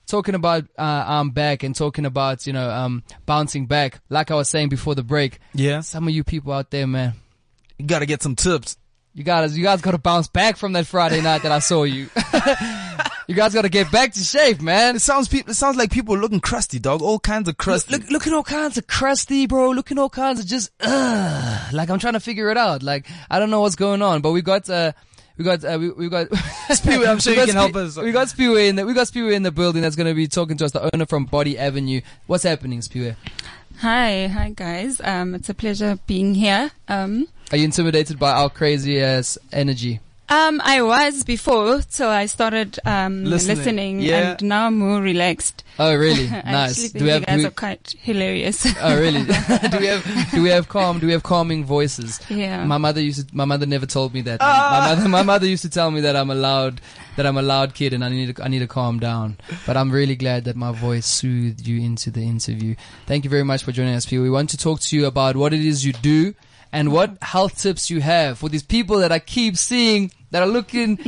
[0.06, 4.00] talking about, uh, I'm back and talking about, you know, um, bouncing back.
[4.08, 7.14] Like I was saying before the break, yeah some of you people out there, man,
[7.78, 8.76] you gotta get some tips
[9.12, 12.08] you guys, you guys gotta bounce back from that Friday night that I saw you.
[13.30, 14.96] you guys gotta get back to shape, man.
[14.96, 17.92] it sounds pe- it sounds like people are looking crusty dog all kinds of crusty
[17.96, 19.70] Look, look at all kinds of crusty, bro.
[19.70, 21.72] Look at all kinds of just, ugh.
[21.72, 22.82] Like I'm trying to figure it out.
[22.82, 24.90] Like I don't know what's going on, but we got, uh,
[25.36, 26.26] we got, uh, we, we got,
[26.70, 27.96] Speedway, I'm sure we you got can help us.
[27.96, 30.26] We got Speedway in the, we got Speedway in the building that's going to be
[30.26, 32.00] talking to us, the owner from Body Avenue.
[32.26, 33.14] What's happening, Speedway?
[33.78, 35.00] Hi, hi guys.
[35.02, 36.72] Um, it's a pleasure being here.
[36.88, 40.00] Um, Are you intimidated by our crazy ass energy?
[40.30, 43.56] Um, I was before, so I started um, Listening.
[43.56, 44.30] listening, Yeah.
[44.32, 45.64] and now I'm more relaxed.
[45.78, 46.26] Oh, really?
[46.44, 46.92] Nice.
[46.92, 48.66] Do we have, you guys we- are quite hilarious.
[48.80, 49.24] oh, really?
[49.70, 52.20] do we have, do we have calm, do we have calming voices?
[52.28, 52.64] yeah.
[52.64, 54.40] My mother used to, my mother never told me that.
[54.40, 56.80] My mother, my mother used to tell me that I'm a loud,
[57.16, 59.36] that I'm a loud kid and I need to, I need to calm down.
[59.66, 62.74] But I'm really glad that my voice soothed you into the interview.
[63.06, 64.18] Thank you very much for joining us, P.
[64.18, 66.34] We want to talk to you about what it is you do
[66.72, 70.48] and what health tips you have for these people that I keep seeing that are
[70.48, 70.98] looking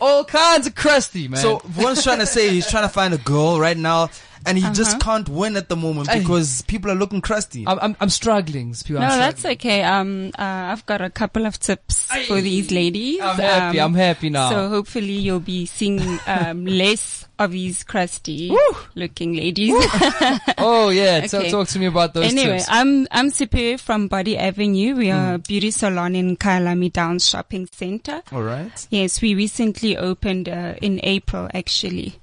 [0.00, 1.40] all kinds of crusty, man.
[1.40, 4.08] So one's trying to say he's trying to find a girl right now,
[4.46, 6.20] and he just can't win at the moment Hey.
[6.20, 7.64] because people are looking crusty.
[7.66, 8.74] I'm, I'm, I'm struggling.
[8.74, 9.56] People, No, I'm that's struggling.
[9.58, 9.82] okay.
[9.82, 13.20] Um, uh, I've got a couple of tips for these ladies.
[13.20, 13.80] I'm happy.
[13.80, 14.50] Um, I'm happy now.
[14.50, 18.54] So hopefully you'll be seeing um, less of these crusty
[18.94, 19.72] looking ladies.
[20.58, 21.50] oh yeah, so Okay.
[21.50, 22.68] talk to me about those anyway, tips.
[22.70, 24.94] I'm I'm Sipe from Body Avenue.
[24.96, 25.46] We are a Mm.
[25.46, 28.22] beauty salon in Kyalami Downs Shopping Center.
[28.32, 28.70] All right.
[28.90, 32.18] Yes, we recently opened uh, in April actually,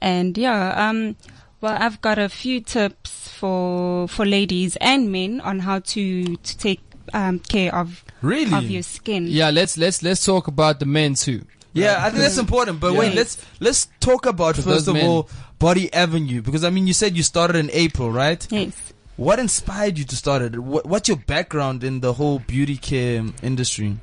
[0.00, 1.16] and yeah, um,
[1.62, 6.58] well, I've got a few tips for for ladies and men on how to to
[6.58, 6.80] take
[7.14, 8.52] um, care of Really?
[8.54, 9.26] of your skin.
[9.28, 11.44] yeah, let's let's let's talk about the men too.
[11.72, 12.80] Yeah, I think that's important.
[12.80, 15.06] But wait, let's let's talk about For first of men.
[15.06, 18.46] all Body Avenue because I mean you said you started in April, right?
[18.50, 18.92] Yes.
[19.16, 20.58] What inspired you to start it?
[20.58, 23.98] What, what's your background in the whole beauty care industry?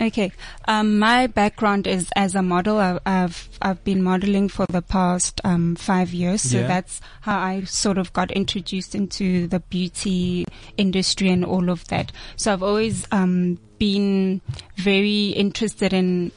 [0.00, 0.32] Okay.
[0.66, 2.78] Um, my background is as a model.
[2.78, 6.40] I've, I've, I've been modeling for the past, um, five years.
[6.40, 6.66] So Yeah.
[6.68, 10.46] that's how I sort of got introduced into the beauty
[10.78, 12.12] industry and all of that.
[12.36, 14.40] So I've always, um, been
[14.76, 16.32] very interested in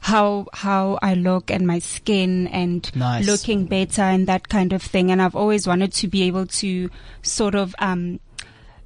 [0.00, 3.26] how, how I look and my skin and Nice.
[3.26, 5.10] looking better and that kind of thing.
[5.10, 6.90] And I've always wanted to be able to
[7.22, 8.20] sort of, um,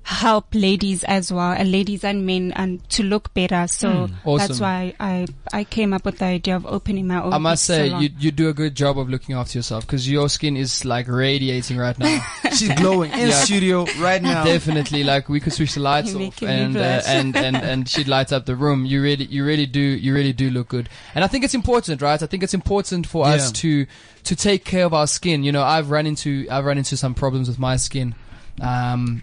[0.02, 3.66] help ladies as well, and ladies and men, and to look better.
[3.68, 4.14] So Hmm.
[4.28, 4.48] Awesome.
[4.48, 7.32] that's why I I came up with the idea of opening my own.
[7.32, 8.02] I must say salon.
[8.02, 11.06] you you do a good job of looking after yourself because your skin is like
[11.06, 12.20] radiating right now.
[12.56, 13.44] She's glowing in Yeah.
[13.44, 14.42] studio right now.
[14.44, 18.08] Definitely, like we could switch the lights You're off and, uh, and and and she'd
[18.08, 18.84] light up the room.
[18.86, 20.88] You really, you really do, you really do look good.
[21.14, 22.20] And I think it's important, right?
[22.20, 23.86] I think it's important for us to
[24.24, 25.44] to take care of our skin.
[25.44, 28.14] You know, I've run into I've run into some problems with my skin.
[28.60, 29.22] Um,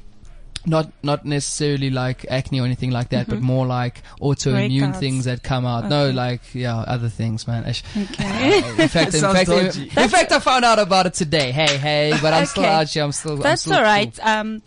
[0.68, 4.92] not not necessarily like acne or anything like that, but more like autoimmune Mm-hmm.
[4.92, 5.00] Breakouts.
[5.00, 5.90] things that come out.
[5.90, 7.64] No, like yeah, other things, man.
[7.66, 8.70] Okay.
[8.82, 9.66] In fact, in fact, in,
[9.98, 11.52] in fact, I found out about it today.
[11.52, 12.74] Hey, hey, but I'm still Okay.
[12.74, 13.04] out here.
[13.04, 13.34] I'm still.
[13.34, 14.12] I'm That's still all cool.
[14.22, 14.62] Um,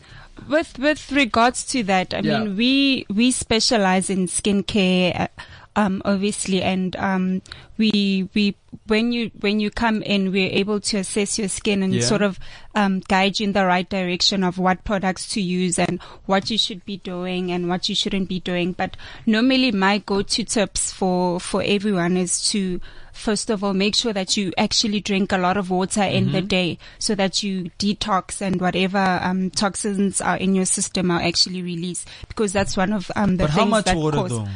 [0.48, 2.40] with with regards to that, I Yeah.
[2.40, 5.28] mean, we we specialize in skincare, uh,
[5.76, 7.42] um, obviously, and um,
[7.76, 8.56] we we
[8.90, 12.02] when you when you come in, we're able to assess your skin and Yeah.
[12.02, 12.38] sort of
[12.74, 16.58] um, guide you in the right direction of what products to use and what you
[16.58, 18.72] should be doing and what you shouldn't be doing.
[18.72, 22.80] But normally, my go-to tips for for everyone is to
[23.12, 26.32] first of all, make sure that you actually drink a lot of water in Mm-hmm.
[26.32, 31.20] the day so that you detox and whatever um, toxins are in your system are
[31.20, 34.30] actually released because that's one of um, the but things how much that water cause.
[34.30, 34.48] though?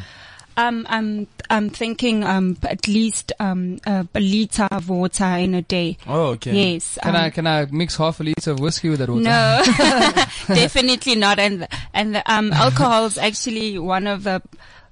[0.57, 5.63] Um, I'm I'm thinking um, at least um, a, a liter of water in a
[5.63, 5.99] day.
[6.07, 6.75] Oh, okay.
[6.75, 6.99] Yes.
[7.03, 9.23] Can um, I can I mix half a liter of whiskey with that water?
[9.23, 9.63] no,
[10.55, 11.39] definitely not.
[11.39, 14.43] And and the, um, alcohol is actually one of the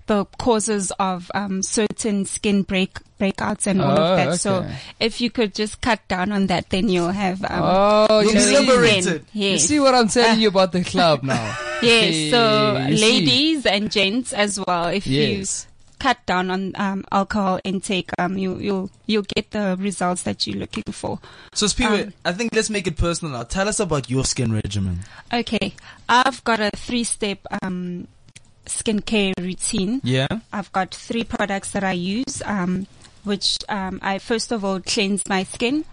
[0.07, 4.41] the causes of um, certain skin break breakouts and all Oh, of that.
[4.41, 4.67] So
[4.99, 7.43] if you could just cut down on that, then you'll have.
[7.45, 9.25] Um, Oh, You'll you be liberated.
[9.33, 11.57] you see what I'm telling you about the club now.
[11.83, 12.31] Yes.
[12.31, 13.03] So Hey, you see.
[13.05, 14.89] ladies and gents as well.
[14.89, 15.67] If Yes.
[15.67, 15.69] you
[15.99, 20.57] cut down on um, alcohol intake, um, you you'll you'll get the results that you're
[20.59, 21.19] looking for.
[21.55, 23.45] So, Spiwe, Um, I think let's make it personal now.
[23.45, 25.01] Tell us about your skin regimen.
[25.33, 25.75] Okay,
[26.09, 28.09] I've got a three-step um,
[28.67, 30.01] skincare routine.
[30.05, 30.29] Yeah.
[30.53, 32.87] I've got three products that I use, um,
[33.25, 35.85] which um, I first of all cleanse my skin.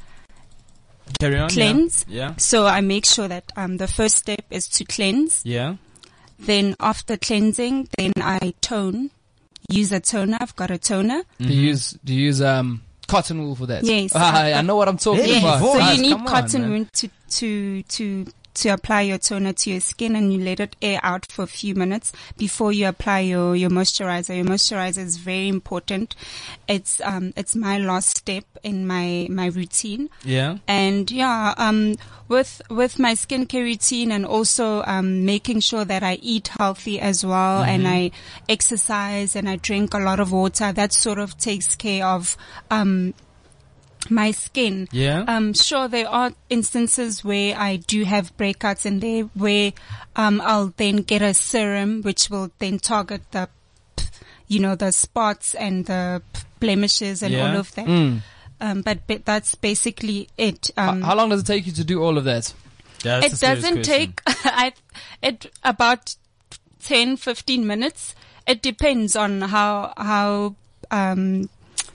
[1.20, 1.50] Carry on.
[1.50, 2.06] Cleanse.
[2.08, 2.36] Yeah.
[2.38, 5.42] So I make sure that um, the first step is to cleanse.
[5.46, 5.76] Yeah.
[6.38, 9.12] Then after cleansing, then I tone.
[9.70, 10.38] Use a toner.
[10.40, 11.24] I've got a toner.
[11.40, 13.84] Do you use do you use um cotton wool for that?
[13.84, 14.14] Yes.
[14.16, 15.44] Ah, I know what I'm talking Yes.
[15.44, 15.60] about.
[15.62, 18.26] So you need come cotton wool to to to
[18.60, 21.48] to apply your toner to your skin and you let it air out for a
[21.48, 24.36] few minutes before you apply your, your moisturizer.
[24.36, 26.16] Your moisturizer is very important.
[26.68, 30.10] It's um it's my last step in my my routine.
[30.24, 30.58] Yeah.
[30.68, 31.96] And yeah, um,
[32.28, 37.26] with with my skincare routine and also um, making sure that I eat healthy as
[37.26, 38.12] well, and I
[38.48, 40.72] exercise and I drink a lot of water.
[40.72, 42.38] That sort of takes care of
[42.70, 43.14] um,
[44.10, 44.88] my skin.
[44.92, 45.24] Yeah.
[45.28, 49.74] Um, sure, there are instances where I do have breakouts and there where
[50.16, 53.50] um, I'll then get a serum which will then target the,
[54.48, 56.22] you know, the spots and the
[56.60, 57.50] blemishes and Yeah.
[57.52, 57.86] all of that.
[57.88, 58.22] Mm.
[58.62, 60.70] Um, but, but that's basically it.
[60.76, 62.54] Um, How long does it take you to do all of that?
[63.04, 63.84] Yeah, it doesn't question.
[63.84, 64.74] take I,
[65.22, 66.16] it about
[66.84, 68.16] 10, 15 minutes.
[68.48, 70.56] It depends on how, how,
[70.92, 71.50] um,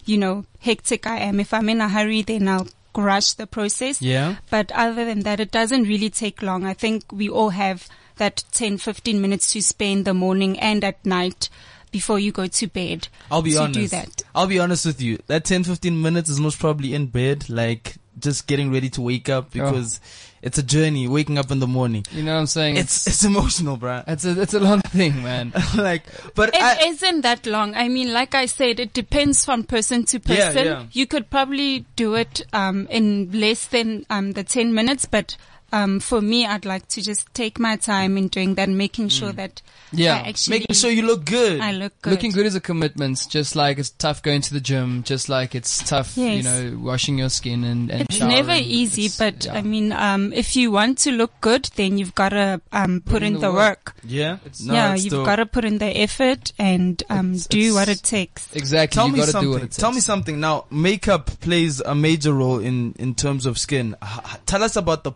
[0.05, 1.41] you know, hectic I am.
[1.41, 4.01] If I'm in a hurry, then I'll rush the process.
[4.01, 4.37] Yeah.
[4.51, 6.65] But other than that, it doesn't really take long.
[6.65, 10.85] I think we all have that 10, 15 minutes to spend in the morning and
[10.85, 11.49] at night
[11.91, 13.09] before you go to bed.
[13.31, 13.79] I'll be to honest.
[13.79, 14.23] do that.
[14.35, 15.19] I'll be honest with you.
[15.27, 19.29] That 10, 15 minutes is most probably in bed, like just getting ready to wake
[19.29, 20.01] up because
[20.43, 22.05] it's a journey waking up in the morning.
[22.11, 22.77] You know what I'm saying?
[22.77, 24.05] It's, it's emotional, bruh.
[24.07, 25.53] it's a, it's a long thing, man.
[25.77, 26.03] like,
[26.35, 27.75] but It I, not that long.
[27.75, 30.67] I mean, like I said, it depends from person to Yeah, person.
[30.67, 30.85] yeah.
[30.93, 35.37] You could probably do it um, in less than um, the 10 minutes, but
[35.75, 39.33] um, for me, I'd like to just take my time in doing that, making sure
[39.33, 39.61] that
[39.93, 40.15] Yeah.
[40.25, 41.61] I actually making sure you look good.
[41.61, 42.11] I look good.
[42.13, 45.55] Looking good is a commitment, just like it's tough going to the gym, just like
[45.55, 48.35] it's tough, you know, washing your skin and, and It's showering.
[48.37, 49.55] never easy, It's- but yeah.
[49.59, 53.23] I mean, um, if you want to look good, then you've got to um, put,
[53.23, 53.95] in, the work.
[54.05, 54.39] yeah?
[54.63, 57.89] No, yeah, it's you've got to put in the effort and um, It's- do what
[57.89, 58.49] it takes.
[58.55, 58.95] exactly.
[58.95, 59.49] Tell you me got to something.
[59.51, 59.77] do what it takes.
[59.77, 60.39] Tell me something.
[60.41, 63.97] Now, makeup plays a major role in, in terms of skin.
[64.03, 65.13] H- h- tell us about the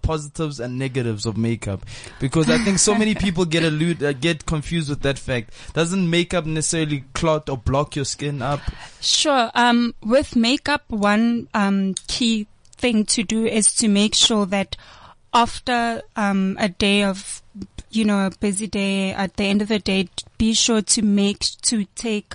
[0.48, 1.84] positives and negatives of makeup,
[2.20, 5.50] because I think so many people get allude, uh, get confused with that fact.
[5.74, 8.60] Doesn't makeup necessarily clot or block your skin up?
[9.00, 9.50] Sure.
[9.54, 14.76] Um, with makeup, one um, key thing to do is to make sure that
[15.34, 17.42] after um, a day of,
[17.90, 20.08] you know, a busy day, at the end of the day,
[20.38, 22.34] be sure to make to take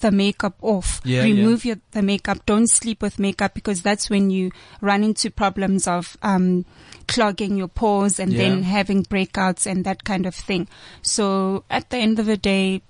[0.00, 1.00] the makeup off.
[1.04, 2.44] Yeah, Remove Your, the makeup.
[2.46, 6.64] Don't sleep with makeup because that's when you run into problems of um,
[7.08, 10.68] clogging your pores and then having breakouts and that kind of thing.
[11.02, 12.82] So at the end of the day,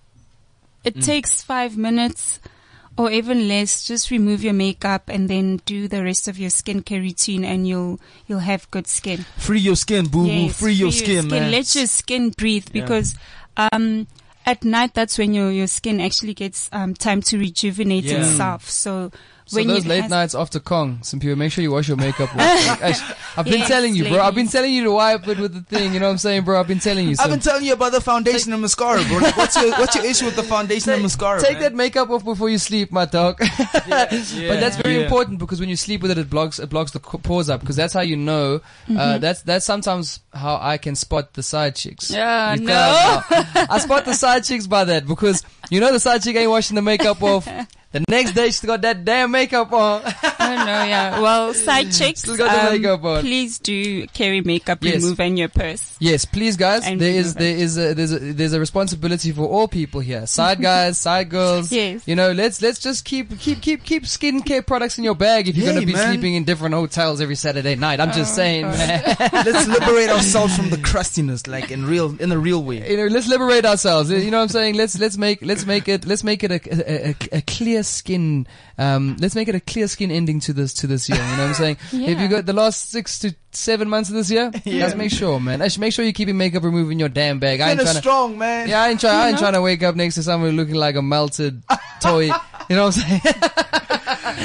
[0.83, 2.41] it takes five minutes
[2.97, 3.87] or even less.
[3.87, 7.99] Just remove your makeup and then do the rest of your skincare routine, and you'll
[8.27, 9.25] you'll have good skin.
[9.37, 10.31] Free your skin, boo boo.
[10.33, 11.51] Yes, Free your skin, man.
[11.51, 12.83] Let your skin breathe Yeah.
[12.83, 13.17] because
[13.57, 14.07] um,
[14.47, 18.21] at night that's when your your skin actually gets um, time to rejuvenate Yeah.
[18.21, 18.69] itself.
[18.71, 19.11] So.
[19.47, 21.99] So when those late has- nights after Kong, some people make sure you wash your
[21.99, 22.35] makeup.
[22.35, 22.39] off.
[23.37, 24.21] I've been Yes, telling you, bro.
[24.23, 25.93] I've been telling you to wipe it with the thing.
[25.93, 26.59] You know what I'm saying, bro?
[26.59, 27.13] I've been telling you.
[27.13, 29.19] I've So been telling you about the foundation and mascara, bro.
[29.19, 31.41] Like, what's your what's your issue with the foundation and mascara?
[31.43, 31.63] Take man?
[31.63, 33.39] that makeup off before you sleep, my dog.
[33.73, 35.03] but that's very yeah.
[35.03, 37.77] important because when you sleep with it, it blocks it blocks the pores up because
[37.77, 38.61] that's how you know.
[38.89, 38.97] Mm-hmm.
[38.97, 42.11] Uh, that's that's sometimes how I can spot the side chicks.
[42.11, 43.21] Yeah, You no.
[43.31, 46.77] I spot the side chicks by that because you know the side chick ain't washing
[46.77, 47.47] the makeup off.
[47.95, 50.03] The next day she's got that damn makeup on.
[50.05, 51.21] Oh no, yeah.
[51.21, 53.21] Well, side chicks, Still got the um, makeup on.
[53.21, 55.03] please do carry makeup Yes.
[55.05, 55.95] remover in your purse.
[56.01, 56.85] Yes, please, guys.
[56.85, 57.39] And there remove is it.
[57.39, 60.27] there is a, there's a there's a responsibility for all people here.
[60.27, 61.71] Side guys, side girls.
[61.71, 62.03] Yes.
[62.09, 65.57] You know, let's let's just keep keep keep keep skincare products in your bag if
[65.57, 66.13] you're Hey, gonna be man.
[66.13, 68.01] sleeping in different hotels every Saturday night.
[68.01, 69.17] I'm just Oh, saying, man.
[69.33, 72.91] Let's liberate ourselves from the crustiness, like in real in a real way.
[72.91, 74.11] you know, let's liberate ourselves.
[74.11, 74.75] You know what I'm saying?
[74.75, 78.47] Let's let's make let's make it let's make it a a, a, a clear skin.
[78.79, 81.19] Um, let's make it a clear skin ending to this to this year.
[81.19, 81.77] You know what I'm saying?
[81.93, 82.09] yeah.
[82.11, 82.29] If you Yeah.
[82.29, 85.61] got the last six to seven months of this year, let's make sure, man.
[85.61, 87.61] Let's make sure you're keeping makeup removed in your damn bag.
[87.61, 88.01] I ain't Finish trying to.
[88.01, 88.69] strong, man.
[88.69, 90.97] Yeah, I ain't, try, I ain't trying to wake up next to someone looking like
[90.97, 91.63] a melted
[92.01, 92.31] toy.
[92.71, 93.21] You know what I'm saying?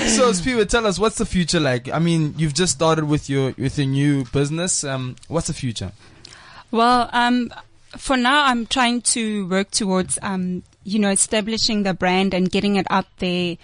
[0.10, 1.90] So, Spiwa, tell us what's the future like?
[1.90, 4.84] I mean, you've just started with your with your new business.
[4.84, 5.94] Um, what's the future?
[6.70, 7.54] Well, um,
[7.98, 12.76] for now, I'm trying to work towards, um, you know, establishing the brand and getting
[12.76, 13.58] it out there.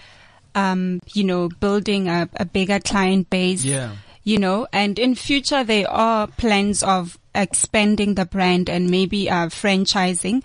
[0.53, 3.65] Um, you know, building a, a bigger client base.
[3.65, 3.91] Yeah.
[4.23, 9.47] You know, and in future there are plans of expanding the brand and maybe uh,
[9.47, 10.43] franchising.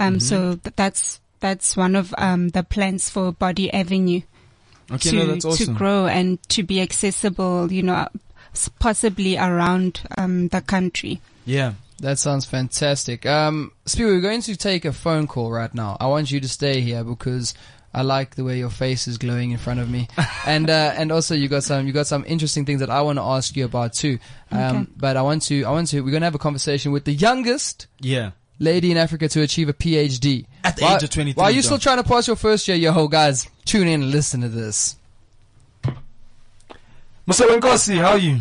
[0.00, 4.22] Um, so th- that's that's one of um the plans for Body Avenue
[4.90, 7.70] Okay, to no, that's to grow and to be accessible.
[7.70, 8.08] You know,
[8.80, 11.20] possibly around um the country.
[11.44, 11.74] Yeah.
[12.00, 13.24] That sounds fantastic.
[13.24, 15.96] Um, Spear, we're going to take a phone call right now.
[16.00, 17.54] I want you to stay here because
[17.94, 20.08] I like the way your face is glowing in front of me,
[20.46, 23.18] and uh, and also you got some you got some interesting things that I want
[23.18, 24.18] to ask you about too.
[24.50, 24.86] Um, Okay.
[24.96, 27.86] but I want to I want to we're gonna have a conversation with the youngest
[28.00, 28.32] Yeah.
[28.58, 31.40] lady in Africa to achieve a PhD At the Why- age of 23.
[31.40, 31.68] While you're John.
[31.68, 34.96] still trying to pass your first year, yo, guys, tune in and listen to this.
[37.28, 38.40] Musawenkosi, how are you?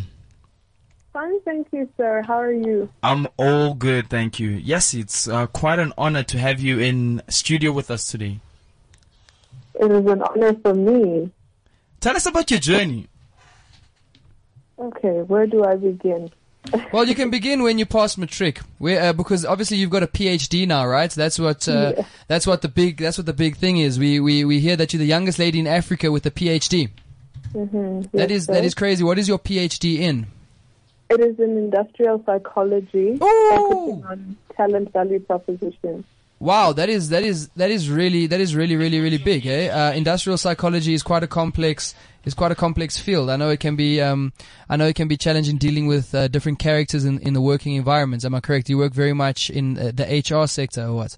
[1.13, 2.23] Fine, thank you, sir.
[2.25, 2.89] How are you?
[3.03, 4.49] I'm all good, thank you.
[4.49, 8.39] Yes, it's uh, quite an honor to have you in studio with us today.
[9.75, 11.31] It is an honor for me.
[11.99, 13.07] Tell us about your journey.
[14.79, 16.31] Okay, where do I begin?
[16.93, 20.07] Well, you can begin when you pass matric, where, uh, because obviously you've got a
[20.07, 21.11] PhD now, right?
[21.11, 22.05] That's what uh, Yeah.
[22.29, 23.99] that's what the big that's what the big thing is.
[23.99, 26.89] We we we hear that you're the youngest lady in Africa with a PhD.
[27.53, 28.17] Mm-hmm.
[28.17, 29.03] That is that is crazy.
[29.03, 30.27] What is your PhD in?
[31.09, 36.05] It is in industrial psychology, focusing on talent value proposition.
[36.39, 39.45] Wow, that is that is that is really that is really really really big.
[39.47, 39.69] Eh?
[39.69, 43.29] Uh, industrial psychology is quite a complex is quite a complex field.
[43.29, 44.33] I know it can be um,
[44.67, 47.75] I know it can be challenging dealing with uh, different characters in, in the working
[47.75, 48.25] environments.
[48.25, 48.69] Am I correct?
[48.69, 51.17] You work very much in uh, the HR sector, or what?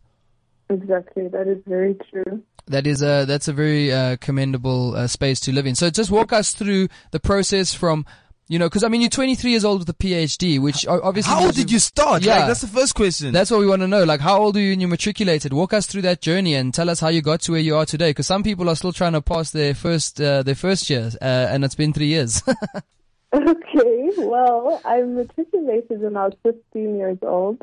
[0.70, 1.28] Exactly.
[1.28, 2.44] That is very true.
[2.68, 5.76] That is a that's a very uh, commendable uh, space to live in.
[5.76, 8.06] So just walk us through the process from
[8.48, 11.46] you know because I mean you're 23 years old with a PhD, which obviously How
[11.46, 12.24] old did you start?
[12.24, 12.40] Yeah.
[12.40, 13.32] Like, that's the first question.
[13.34, 14.04] That's what we want to know.
[14.04, 15.54] Like, how old are you when you matriculated?
[15.54, 17.86] Walk us through that journey and tell us how you got to where you are
[17.86, 18.12] today.
[18.12, 21.26] Because some people are still trying to pass their first uh, their first year, uh,
[21.26, 22.42] and it's been three years.
[23.36, 24.12] Okay.
[24.18, 27.62] Well, I matriculated when I was 15 years old.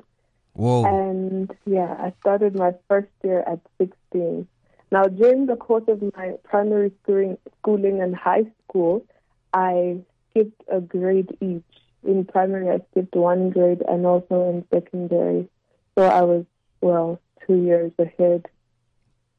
[0.52, 0.84] Whoa.
[0.84, 4.46] And yeah, I started my first year at 16.
[4.90, 9.06] Now, during the course of my primary schooling, schooling and high school,
[9.54, 10.00] I
[10.32, 11.62] skipped a grade each.
[12.04, 15.48] In primary, I skipped one grade, and also in secondary.
[15.96, 16.44] So I was,
[16.80, 18.46] well, two years ahead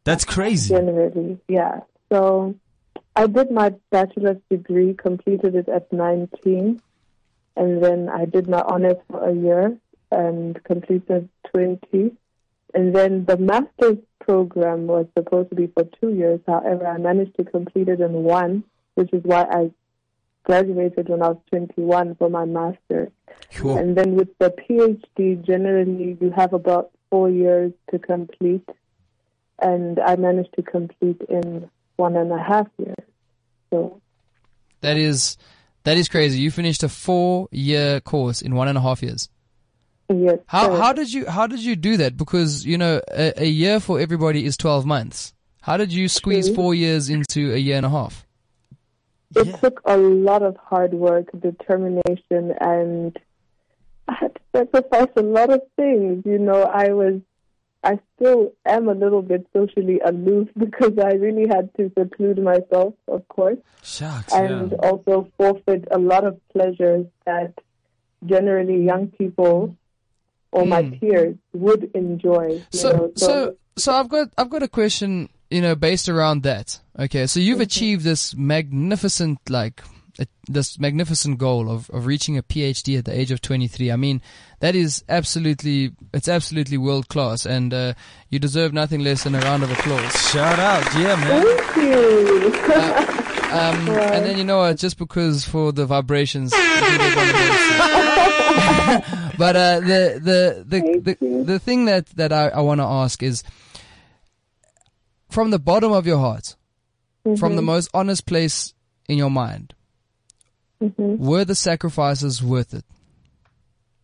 [0.06, 0.74] That's crazy.
[0.74, 1.40] generally.
[1.48, 1.82] Yeah.
[2.12, 2.56] So
[3.16, 6.82] I did my bachelor's degree, completed it at 19,
[7.56, 9.78] and then I did my honors for a year
[10.12, 12.16] and completed 20.
[12.74, 16.40] And then the master's program was supposed to be for two years.
[16.48, 18.64] However, I managed to complete it in one,
[18.96, 19.72] which is why I
[20.44, 23.12] graduated when I was 21 for my master's.
[23.50, 23.80] Sure.
[23.80, 28.68] And then with the PhD, generally you have about four years to complete,
[29.62, 32.96] and I managed to complete in one and a half years.
[33.70, 34.02] So
[34.82, 35.38] that is
[35.84, 36.40] that is crazy.
[36.40, 39.30] You finished a four year course in one and a half years.
[40.10, 42.18] yes, How how did you how did you do that?
[42.18, 45.34] Because you know a, a year for everybody is 12 months.
[45.62, 46.56] How did you squeeze True.
[46.56, 48.26] four years into a year and a half?
[49.36, 49.56] It Yeah.
[49.58, 53.18] took a lot of hard work, determination, and
[54.08, 56.24] I had to sacrifice a lot of things.
[56.26, 57.22] You know, I was,
[57.84, 62.94] I still am a little bit socially aloof because I really had to seclude myself,
[63.08, 63.58] of course.
[63.82, 64.34] Shucks.
[64.34, 64.78] and yeah.
[64.90, 67.54] also forfeit a lot of pleasures that
[68.26, 69.76] generally young people
[70.52, 71.00] or my Mm.
[71.00, 72.48] peers would enjoy.
[72.72, 73.12] You So know?
[73.16, 76.80] so so I've got I've got a question, you know, based around that.
[76.98, 79.84] Okay, so you've achieved this magnificent like
[80.20, 83.92] uh, this magnificent goal of, of reaching a PhD at the age of 23.
[83.92, 84.22] I mean,
[84.60, 87.94] that is absolutely it's absolutely world class, and uh,
[88.30, 90.32] you deserve nothing less than a round of applause.
[90.32, 90.84] Shout out.
[90.96, 91.46] Yeah, man.
[91.46, 92.54] Thank you.
[93.54, 94.78] Um, and then you know what?
[94.78, 96.52] Just because for the vibrations.
[96.56, 97.38] I think they're gonna do
[99.30, 99.38] it.
[99.38, 103.22] but uh, the the the the, the thing that that I, I want to ask
[103.22, 103.44] is,
[105.34, 106.56] from the bottom of your heart,
[107.38, 108.74] from the most honest place
[109.10, 109.74] in your mind,
[110.82, 111.18] Mhm.
[111.18, 112.86] were the sacrifices worth it?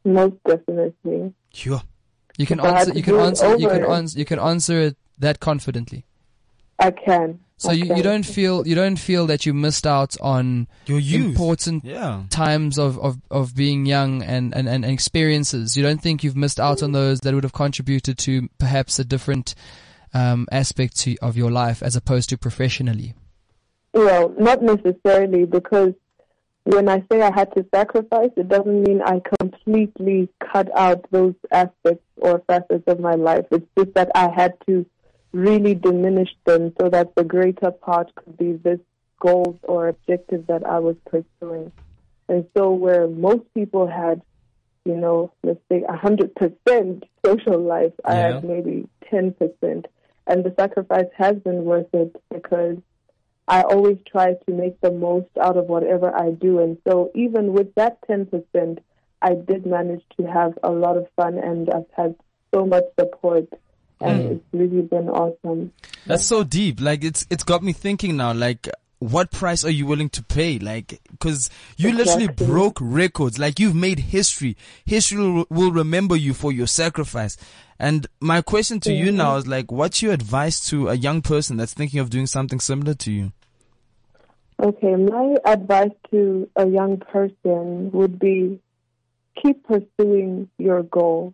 [0.06, 1.34] Most definitely.
[1.54, 1.82] Sure.
[2.38, 2.94] You can If answer.
[2.94, 3.56] You can answer.
[3.58, 4.18] You can answer.
[4.20, 6.06] You can answer it that confidently.
[6.80, 7.40] I can.
[7.58, 11.00] So I you, you don't feel you don't feel that you missed out on Your
[11.00, 11.26] youth.
[11.26, 12.24] important Yeah.
[12.30, 15.76] times of, of, of being young and, and, and experiences.
[15.76, 19.04] You don't think you've missed out on those that would have contributed to perhaps a
[19.04, 19.56] different
[20.14, 23.14] um, aspect to, of your life as opposed to professionally.
[23.94, 25.94] Well, not necessarily because
[26.64, 31.34] when I say I had to sacrifice, it doesn't mean I completely cut out those
[31.52, 33.46] aspects or facets of my life.
[33.52, 34.86] It's just that I had to
[35.32, 38.80] really diminish them so that the greater part could be this
[39.20, 41.72] goals or objective that I was pursuing.
[42.28, 44.22] And so where most people had,
[44.86, 49.88] you know, let's say a hundred percent social life, I had maybe ten percent.
[50.30, 52.78] And the sacrifice has been worth it because
[53.48, 56.60] I always try to make the most out of whatever I do.
[56.60, 58.78] And so even with that 10%,
[59.24, 62.16] I did manage to have a lot of fun and I've had
[62.54, 63.48] so much support.
[64.00, 64.32] And mm.
[64.34, 65.74] it's really been awesome.
[66.06, 66.80] That's so deep.
[66.80, 68.32] Like it's it's got me thinking now.
[68.34, 70.58] Like, what price are you willing to pay?
[70.60, 73.40] Like, because you literally broke records.
[73.40, 74.56] Like you've made history.
[74.86, 77.36] History will remember you for your sacrifice.
[77.80, 81.56] And my question to you now is like, what's your advice to a young person
[81.56, 83.32] that's thinking of doing something similar to you?
[84.62, 88.60] Okay, my advice to a young person would be
[89.42, 91.34] keep pursuing your goal.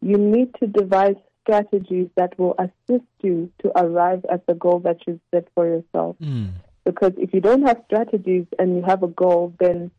[0.00, 4.98] You need to devise strategies that will assist you to arrive at the goal that
[5.06, 6.16] you've set for yourself.
[6.22, 6.50] Hmm.
[6.84, 9.90] Because if you don't have strategies and you have a goal, then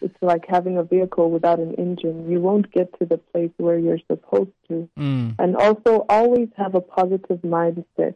[0.00, 2.30] it's like having a vehicle without an engine.
[2.30, 4.88] You won't get to the place where you're supposed to.
[4.98, 5.36] Mm.
[5.38, 8.14] And also, always have a positive mindset.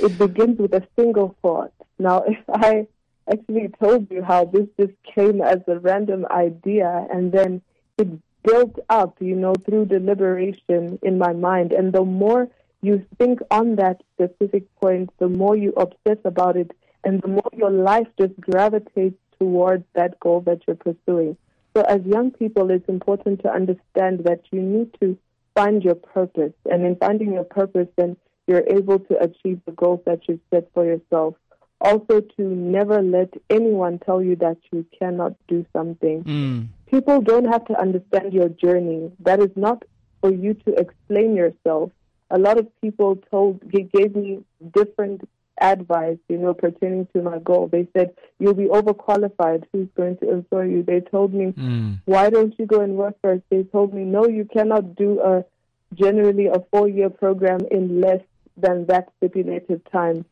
[0.00, 1.72] It begins with a single thought.
[1.98, 2.86] Now, if I
[3.30, 7.62] actually told you how this just came as a random idea and then
[7.98, 8.08] it
[8.42, 11.72] built up, you know, through deliberation in my mind.
[11.72, 12.48] And the more
[12.82, 16.70] you think on that specific point, the more you obsess about it,
[17.02, 21.36] and the more your life just gravitates towards that goal that you're pursuing.
[21.74, 25.18] So, as young people, it's important to understand that you need to
[25.54, 26.52] find your purpose.
[26.70, 28.16] And in finding your purpose, then
[28.46, 31.34] you're able to achieve the goals that you've set for yourself.
[31.80, 36.24] Also, to never let anyone tell you that you cannot do something.
[36.24, 36.68] Mm.
[36.90, 39.12] People don't have to understand your journey.
[39.20, 39.82] That is not
[40.22, 41.90] for you to explain yourself.
[42.30, 44.42] A lot of people told gave me
[44.74, 45.28] different
[45.60, 47.68] advice, you know, pertaining to my goal.
[47.68, 49.64] They said, You'll be overqualified.
[49.72, 50.82] Who's going to employ you?
[50.82, 52.00] They told me, Mm.
[52.04, 53.42] Why don't you go and work first?
[53.50, 55.44] They told me, No, you cannot do a
[55.94, 58.20] generally a four year program in less
[58.56, 60.24] than that stipulated time.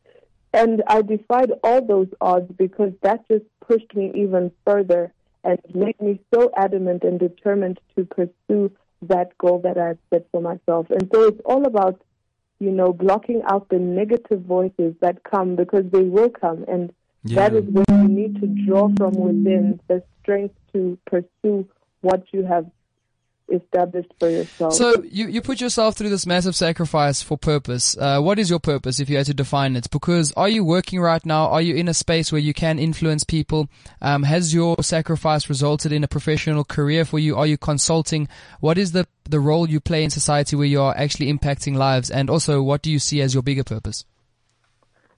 [0.53, 5.11] And I defied all those odds because that just pushed me even further
[5.43, 8.71] and made me so adamant and determined to pursue
[9.03, 10.89] that goal that I had set for myself.
[10.89, 12.01] And so it's all about,
[12.59, 16.65] you know, blocking out the negative voices that come because they will come.
[16.67, 16.93] And
[17.25, 17.59] that Yeah.
[17.59, 21.67] is when you need to draw from within the strength to pursue
[22.01, 22.65] what you have
[23.49, 24.73] established for yourself.
[24.73, 27.97] So you, you put yourself through this massive sacrifice for purpose.
[27.97, 29.89] Uh, what is your purpose if you had to define it?
[29.91, 31.47] Because are you working right now?
[31.47, 33.69] Are you in a space where you can influence people?
[34.01, 37.35] Um, has your sacrifice resulted in a professional career for you?
[37.35, 38.27] Are you consulting?
[38.59, 42.09] What is the, the role you play in society where you are actually impacting lives?
[42.09, 44.05] And also, what do you see as your bigger purpose?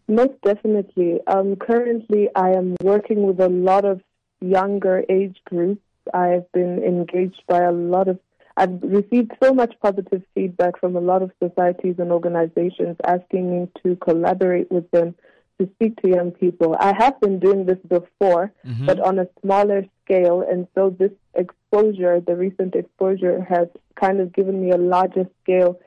[0.08, 1.20] Most definitely.
[1.28, 4.02] Um, currently, I am working with a lot of
[4.40, 5.82] younger age groups.
[6.14, 8.20] I have been engaged by a lot of,
[8.56, 13.68] I've received so much positive feedback from a lot of societies and organizations asking me
[13.84, 15.16] to collaborate with them
[15.60, 16.76] to speak to young people.
[16.80, 18.86] I have been doing this before, mm-hmm.
[18.86, 24.34] but on a smaller scale, and so this exposure, the recent exposure, has kind of
[24.34, 25.80] given me a larger scale,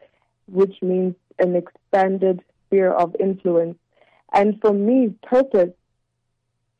[0.46, 3.76] which means an expanded sphere of influence.
[4.32, 5.70] And for me, purpose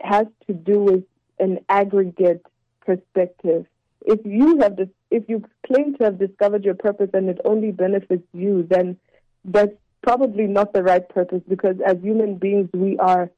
[0.00, 1.04] has to do with
[1.38, 2.44] an aggregate
[2.84, 3.66] perspective.
[4.06, 7.70] If you have dis- if you claim to have discovered your purpose and it only
[7.70, 8.96] benefits you, then
[9.44, 9.72] that's
[10.02, 13.30] probably not the right purpose because as human beings we are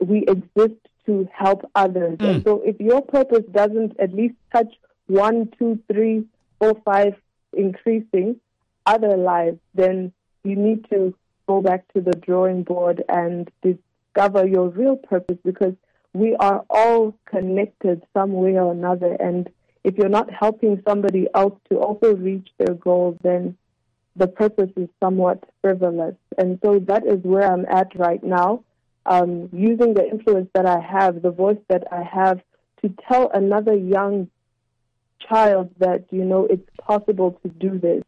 [0.00, 2.16] we exist to help others.
[2.20, 2.48] And hmm.
[2.48, 4.72] so if your purpose doesn't at least touch
[5.06, 6.24] one, two, three,
[6.58, 7.14] four, five
[7.52, 8.36] increasing
[8.86, 10.12] other lives, then
[10.44, 11.14] you need to
[11.46, 15.74] go back to the drawing board and discover your real purpose because
[16.14, 19.16] we are all connected some way or another.
[19.18, 19.48] And
[19.84, 23.56] if you're not helping somebody else to also reach their goal, then
[24.14, 26.14] the purpose is somewhat frivolous.
[26.36, 28.62] And so that is where I'm at right now,
[29.06, 32.40] um, using the influence that I have, the voice that I have
[32.82, 34.28] to tell another young
[35.28, 38.02] child that, you know, it's possible to do this.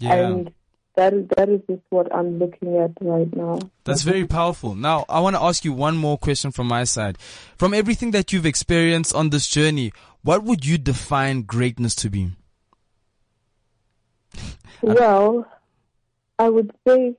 [0.00, 0.14] Yeah.
[0.14, 0.50] And
[0.98, 3.60] that is, that is just what I'm looking at right now.
[3.84, 4.74] That's very powerful.
[4.74, 7.18] Now, I want to ask you one more question from my side.
[7.56, 9.92] From everything that you've experienced on this journey,
[10.22, 12.32] what would you define greatness to be?
[14.80, 15.44] Well,
[16.38, 17.16] I would say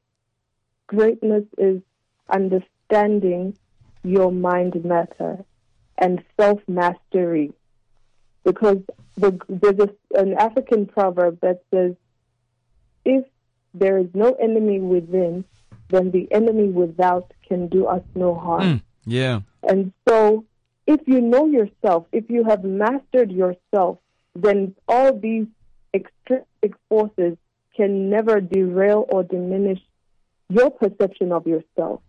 [0.88, 1.82] greatness is
[2.30, 3.58] understanding
[4.04, 5.44] your mind matter
[5.98, 7.52] and self mastery.
[8.46, 8.78] Because
[9.18, 11.96] the, there's a, an African proverb that says,
[13.04, 13.26] if
[13.74, 15.46] there is no enemy within,
[15.90, 18.62] then the enemy without can do us no harm.
[18.62, 19.40] Mm, yeah.
[19.64, 20.46] And so,
[20.88, 24.00] if you know yourself, if you have mastered yourself,
[24.36, 25.48] then all these
[25.94, 27.38] extrinsic forces
[27.76, 29.80] can never derail or diminish
[30.50, 32.02] your perception of yourself.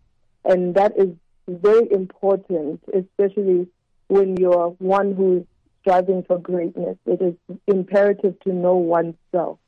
[0.45, 1.11] And that is
[1.49, 3.69] very important, especially
[4.09, 5.45] when you're one who's
[5.81, 6.97] striving for greatness.
[7.07, 7.35] It is
[7.67, 9.59] imperative to know oneself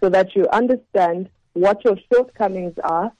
[0.00, 3.12] so that you understand what your shortcomings are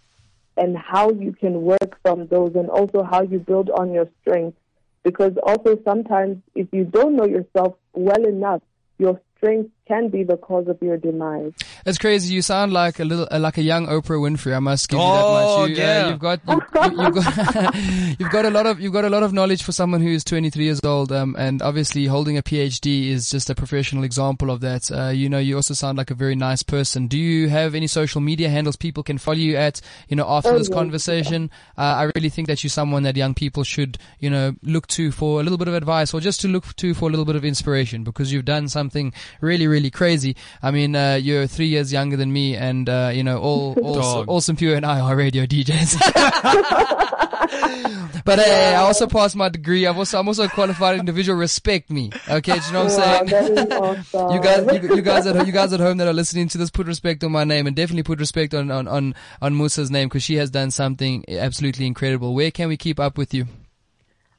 [0.56, 4.58] and how you can work from those and also how you build on your strengths.
[5.02, 8.62] Because also sometimes if you don't know yourself well enough,
[8.98, 11.52] your strength can be the cause of your demise.
[11.84, 12.34] It's crazy.
[12.34, 14.54] You sound like a little, uh, like a young Oprah Winfrey.
[14.54, 15.70] I must give you Oh, that much.
[15.70, 16.06] You, yeah.
[16.06, 17.74] uh, you've got, you, you, you've got,
[18.20, 20.24] you've got a lot of, you've got a lot of knowledge for someone who is
[20.24, 21.12] 23 years old.
[21.12, 24.90] Um, and obviously holding a PhD is just a professional example of that.
[24.90, 27.06] Uh, you know, you also sound like a very nice person.
[27.06, 29.80] Do you have any social media handles people can follow you at?
[30.08, 30.74] You know, after Oh, this yes.
[30.76, 34.86] conversation, uh, I really think that you're someone that young people should, you know, look
[34.88, 37.24] to for a little bit of advice or just to look to for a little
[37.24, 40.36] bit of inspiration because you've done something really, really really crazy.
[40.62, 43.94] I mean, uh, you're three years younger than me, and uh, you know, all all
[43.94, 44.28] Dog.
[44.28, 46.00] Awesome Pure and I are radio DJs.
[48.24, 49.86] but hey, I also passed my degree.
[49.86, 51.38] I've also I'm also a qualified individual.
[51.38, 52.58] Respect me, okay?
[52.58, 53.26] Do you know what I'm saying?
[53.26, 54.34] that is awesome.
[54.34, 56.70] You guys, you, you guys at you guys at home that are listening to this,
[56.70, 60.08] put respect on my name, and definitely put respect on on on, on Musa's name
[60.08, 62.34] because she has done something absolutely incredible.
[62.34, 63.46] Where can we keep up with you?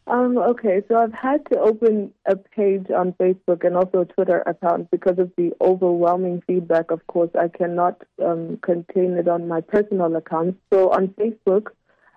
[0.08, 4.42] Um, okay, so I've had to open a page on Facebook and also a Twitter
[4.42, 6.92] account because of the overwhelming feedback.
[6.92, 10.58] Of course, I cannot um, contain it on my personal account.
[10.72, 11.68] So on Facebook,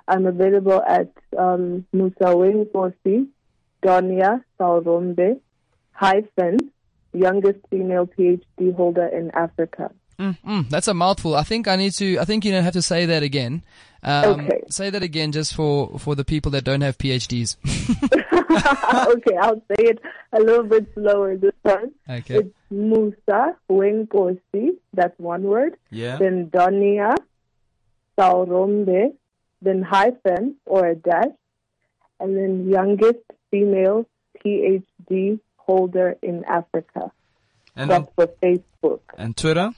[0.07, 3.27] I'm available at um, Musawenkosi,
[3.83, 5.41] Donia Saurombe,
[5.91, 6.59] hyphen,
[7.13, 9.91] youngest female PhD holder in Africa.
[10.21, 11.35] Mm, that's a mouthful.
[11.35, 12.19] I think I need to.
[12.19, 13.63] I think you know have to say that again.
[14.03, 14.63] Um, Okay.
[14.69, 17.57] Say that again, just for for the people that don't have PhDs.
[19.15, 19.99] okay, I'll say it
[20.33, 21.93] a little bit slower this time.
[22.09, 22.37] Okay.
[22.37, 25.77] It's Musa Wenkosi, that's one word.
[25.91, 26.17] Yeah.
[26.19, 27.15] Then Donia
[28.19, 29.15] Saurombe,
[29.63, 31.35] then hyphen or a dash,
[32.19, 34.07] and then youngest female
[34.45, 37.13] PhD holder in Africa.
[37.77, 39.01] And on, for Facebook.
[39.17, 39.73] and Twitter.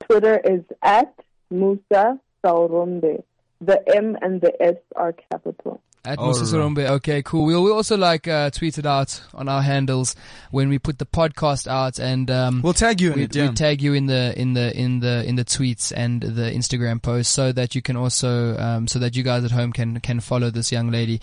[0.00, 1.12] Twitter is at
[1.50, 3.22] Musa Saurombe.
[3.60, 5.82] The M and the S are capital.
[6.02, 6.90] At All Musa right.
[6.92, 7.44] Okay, cool.
[7.44, 10.16] We'll, we'll also like uh, tweet it out on our handles
[10.50, 13.36] when we put the podcast out, and um, We'll tag you in we, it.
[13.36, 13.48] Yeah.
[13.50, 17.02] we tag you in the in the in the in the tweets and the Instagram
[17.02, 20.20] posts so that you can also um, so that you guys at home can can
[20.20, 21.20] follow this young lady.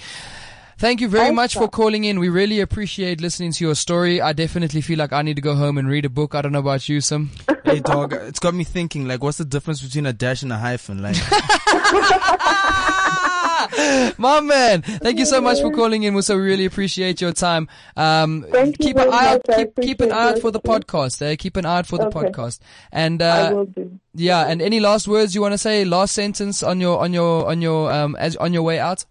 [0.78, 2.20] Thank you very much for calling in.
[2.20, 4.22] We really appreciate listening to your story.
[4.22, 6.36] I definitely feel like I need to go home and read a book.
[6.36, 7.32] I don't know about you, Sim.
[7.66, 9.08] hey dog, it's got me thinking.
[9.08, 11.02] Like, what's the difference between a dash and a hyphen?
[11.02, 11.16] Like,
[14.20, 16.36] My man, thank you so much for calling in, Musa.
[16.36, 17.68] We really appreciate your time.
[17.96, 19.58] Um, Thank you keep an eye out, much.
[19.58, 21.22] Keep, keep an eye out for the podcast.
[21.22, 22.30] Uh, keep an eye out for the Okay.
[22.30, 22.60] podcast.
[22.92, 24.00] And I uh, will do.
[24.14, 25.86] yeah, and any last words you want to say?
[25.86, 29.06] Last sentence on your on your on your um as on your way out.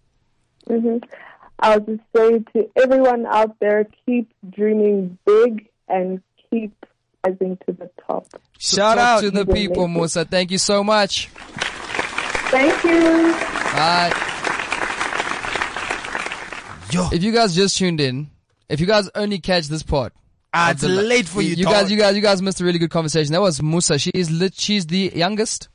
[0.65, 0.97] hmm
[1.59, 6.73] I'll just say to everyone out there, keep dreaming big and keep
[7.25, 8.27] rising to the top.
[8.59, 9.21] shout Talk out.
[9.21, 9.97] to the people, make.
[9.97, 10.25] Musa.
[10.25, 11.27] Thank you so much.
[12.49, 13.33] Thank you.
[13.73, 14.13] Bye.
[16.91, 17.09] Yo.
[17.11, 18.29] If you guys just tuned in,
[18.69, 20.13] if you guys only catch this part,
[20.53, 21.73] Ah, it's the- late for you, You dog.
[21.73, 23.33] guys, you guys, you guys missed a really good conversation.
[23.33, 23.99] That was Musa.
[23.99, 25.67] She is lit, she's the youngest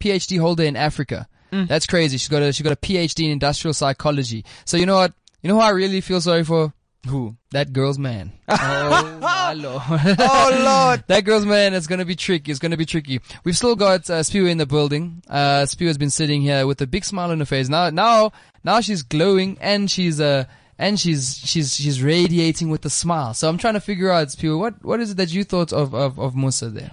[0.00, 1.28] PhD holder in Africa.
[1.52, 1.68] Mm.
[1.68, 2.18] That's crazy.
[2.18, 4.44] She's got a she got a PhD in industrial psychology.
[4.64, 5.12] So you know what?
[5.46, 6.72] You know who I really feel sorry for?
[7.06, 7.36] Who?
[7.52, 8.32] That girl's man.
[8.48, 9.80] oh my lord.
[10.18, 11.04] Oh lord.
[11.06, 12.50] That girl's man is gonna be tricky.
[12.50, 13.20] It's gonna be tricky.
[13.44, 15.22] We've still got uh, Spiwe in the building.
[15.30, 17.68] Uh, Spiwe has been sitting here with a big smile on her face.
[17.68, 18.32] Now, now,
[18.64, 20.46] now she's glowing and she's uh
[20.80, 23.32] and she's she's she's radiating with a smile.
[23.32, 25.94] So I'm trying to figure out, Spiwe, what what is it that you thought of
[25.94, 26.90] of, of Musa there?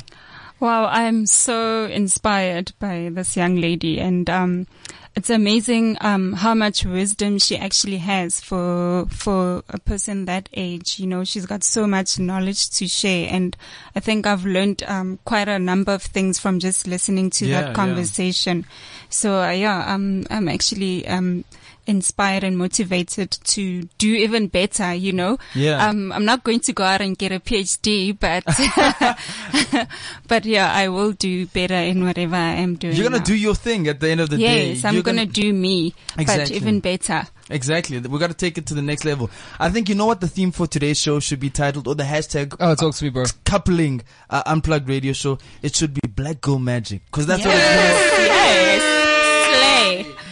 [0.60, 4.68] Wow, I'm so inspired by this young lady and um
[5.16, 11.00] it's amazing um how much wisdom she actually has for for a person that age.
[11.00, 13.56] You know, she's got so much knowledge to share and
[13.96, 17.62] I think I've learned um quite a number of things from just listening to Yeah,
[17.62, 17.74] that yeah.
[17.76, 18.66] conversation.
[19.10, 21.44] So uh, yeah, I'm I'm actually um
[21.86, 25.38] inspired and motivated to do even better, you know.
[25.56, 25.88] Yeah.
[25.88, 28.44] Um, I'm not going to go out and get a PhD, but,
[30.28, 32.96] but yeah, I will do better in whatever I am doing.
[32.96, 34.70] You're gonna do your thing at the end of the day.
[34.74, 36.44] Yes, I'm gonna, do me, Exactly.
[36.46, 37.24] but even better.
[37.50, 38.00] Exactly.
[38.00, 39.30] We got to take it to the next level.
[39.60, 42.04] I think you know what the theme for today's show should be titled, or the
[42.04, 43.26] hashtag Oh, talk to me, bro.
[43.46, 45.38] coupling uh, unplugged radio show.
[45.62, 48.23] It should be Black Girl Magic because that's what it's Yes, yes, slay.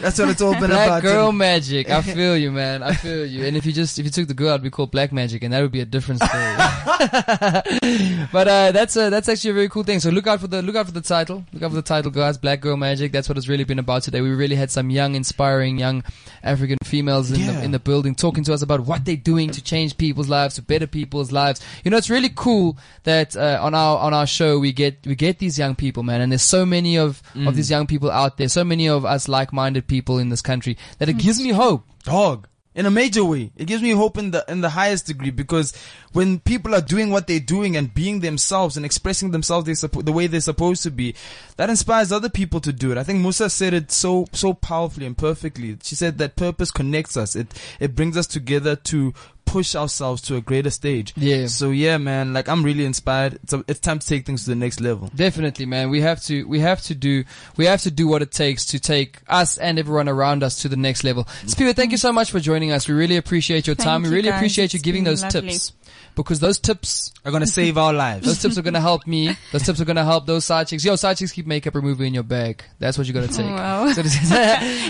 [0.01, 1.01] That's what it's all been Black about.
[1.03, 1.89] girl magic.
[1.89, 2.83] I feel you, man.
[2.83, 3.45] I feel you.
[3.45, 5.53] And if you just if you took the girl, it'd be called black magic, and
[5.53, 6.55] that would be a different story.
[8.31, 9.99] but uh, that's uh, that's actually a very cool thing.
[9.99, 11.43] So look out for the look out for the title.
[11.53, 12.37] Look out for the title, guys.
[12.37, 13.11] Black girl magic.
[13.11, 14.21] That's what it's really been about today.
[14.21, 16.03] We really had some young, inspiring young
[16.43, 17.51] African females in Yeah.
[17.53, 20.55] the in the building talking to us about what they're doing to change people's lives,
[20.55, 21.61] to better people's lives.
[21.83, 25.15] You know, it's really cool that uh, on our on our show we get we
[25.15, 26.21] get these young people, man.
[26.21, 28.47] And there's so many of of these young people out there.
[28.49, 31.25] So many of us like-minded people in this country that it hmm.
[31.25, 31.83] gives me hope.
[32.05, 32.47] dog.
[32.73, 33.51] In a major way.
[33.57, 35.73] It gives me hope in the in the highest degree because
[36.13, 40.05] when people are doing what they're doing and being themselves and expressing themselves they suppo-
[40.05, 41.13] the way they're supposed to be
[41.57, 42.97] that inspires other people to do it.
[42.97, 45.77] I think musa said it so so powerfully and perfectly.
[45.83, 47.35] She said that purpose connects us.
[47.35, 47.47] It
[47.81, 49.13] it brings us together to
[49.51, 51.47] push ourselves to a greater stage Yeah.
[51.47, 54.49] so yeah man like i'm really inspired it's, a, it's time to take things to
[54.51, 55.89] the next level Definitely, man.
[55.89, 57.23] We have to, we have to do,
[57.57, 60.69] we have to do what it takes to take us and everyone around us to
[60.69, 61.27] the next level.
[61.47, 62.87] Spirit, thank you so much for joining us.
[62.87, 64.03] We really appreciate your Thank time.
[64.03, 64.39] We really guys.
[64.39, 65.49] appreciate you It's giving been those lovely.
[65.51, 65.73] tips.
[66.15, 68.25] Because those tips Are gonna save our lives.
[68.25, 69.35] those tips are gonna help me.
[69.51, 70.83] Those tips are gonna help those side chicks.
[70.85, 72.63] Yo, side chicks keep makeup remover in your bag.
[72.79, 73.45] That's what you gotta take.
[73.45, 73.91] Wow.
[73.91, 74.01] So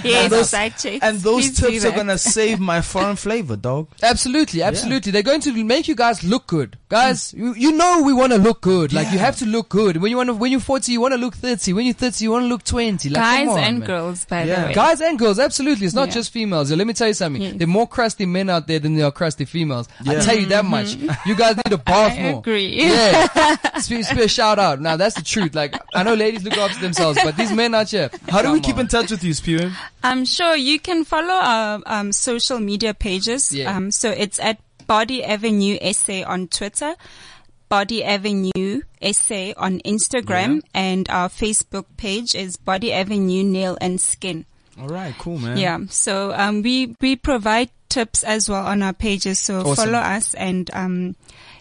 [0.04, 1.04] Yes, those- side chicks.
[1.06, 3.88] and those Please tips are gonna save my foreign flavor, dog.
[4.02, 5.12] absolutely, absolutely.
[5.12, 7.34] They're going to make you guys look good, guys.
[7.34, 8.94] You, you know we want to look good.
[8.94, 9.98] Like you have to look good.
[9.98, 11.74] When you want to, when you're 40, you want to look 30.
[11.74, 13.10] When you're 30, you want to look 20.
[13.10, 13.88] Like, Guys come on, and man.
[13.88, 14.62] girls, by Yeah.
[14.62, 14.74] the way.
[14.74, 15.86] Guys and girls, absolutely.
[15.88, 16.14] It's not Yeah.
[16.16, 16.70] just females.
[16.70, 17.42] Yo, let me tell you something.
[17.42, 17.54] Yes.
[17.56, 19.88] There are more crusty men out there than there are crusty females.
[20.06, 20.20] I Yeah.
[20.22, 20.96] tell you that much.
[21.26, 22.40] You guys need to bath I more.
[22.40, 22.68] agree.
[22.86, 23.56] Yeah.
[23.80, 24.82] Speak, speak a shout out.
[24.82, 25.56] Now that's the truth.
[25.56, 28.10] Like I know ladies look after themselves, but these men out here.
[28.30, 28.82] How do we keep on.
[28.82, 29.72] in touch with you, Spiwe?
[30.04, 33.54] I'm sure you can follow our um, social media pages.
[33.54, 33.76] Yeah.
[33.76, 34.60] Um, so it's at
[34.92, 36.96] Body Avenue SA on Twitter,
[37.70, 44.44] Body Avenue SA on Instagram, and our Facebook page is Body Avenue Nail and Skin.
[44.78, 45.58] All right, cool, man.
[45.58, 45.80] Yeah.
[45.88, 49.40] So um, we we provide tips as well on our pages.
[49.40, 49.76] So Awesome.
[49.76, 51.16] follow us, and um,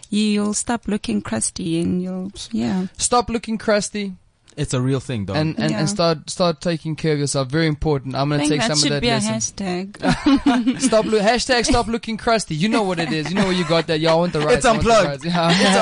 [0.09, 2.87] you'll stop looking crusty, and you'll yeah.
[2.97, 4.11] Stop looking crusty
[4.57, 5.79] it's a real thing, though, and, and, Yeah.
[5.79, 7.49] and start start taking care of yourself.
[7.49, 8.15] Very important.
[8.15, 9.97] I'm gonna take that some of that be a hashtag.
[10.81, 12.55] Stop lo- hashtag stop looking crusty.
[12.55, 13.29] You know what it is.
[13.29, 13.99] You know where you got that.
[13.99, 14.55] Y'all want the right.
[14.57, 15.25] It's unplugged.
[15.25, 15.49] Yeah.
[15.51, 15.77] it's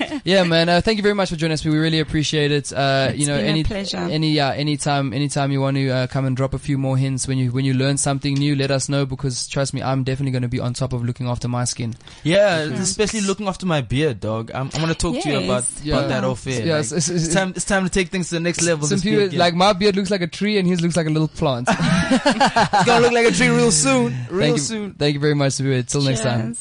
[0.00, 0.22] unplugged.
[0.24, 0.68] yeah, man.
[0.68, 1.64] Uh, thank you very much for joining us.
[1.64, 2.72] We really appreciate it.
[2.72, 3.96] Uh, you know, been a any pleasure.
[3.98, 7.26] any uh, anytime anytime you want to uh, come and drop a few more hints
[7.28, 10.32] when you when you learn something new, let us know because trust me, I'm definitely
[10.32, 11.94] going to be on top of looking after my skin.
[12.22, 14.50] Yeah, especially looking after my beard, dog.
[14.52, 15.96] I'm, I'm gonna talk to you about, Yeah.
[15.98, 16.52] about that off air.
[16.66, 17.52] Yeah, Like, it's- it's- it's time.
[17.56, 18.86] It's time to take things to the next level.
[18.86, 21.28] Some people like my beard looks like a tree and his looks like a little
[21.28, 21.68] plant.
[21.70, 24.14] it's gonna look like a tree real soon.
[24.30, 24.94] Real thank you, soon.
[24.94, 25.86] thank you very much, Sabir.
[25.86, 26.56] Till next time.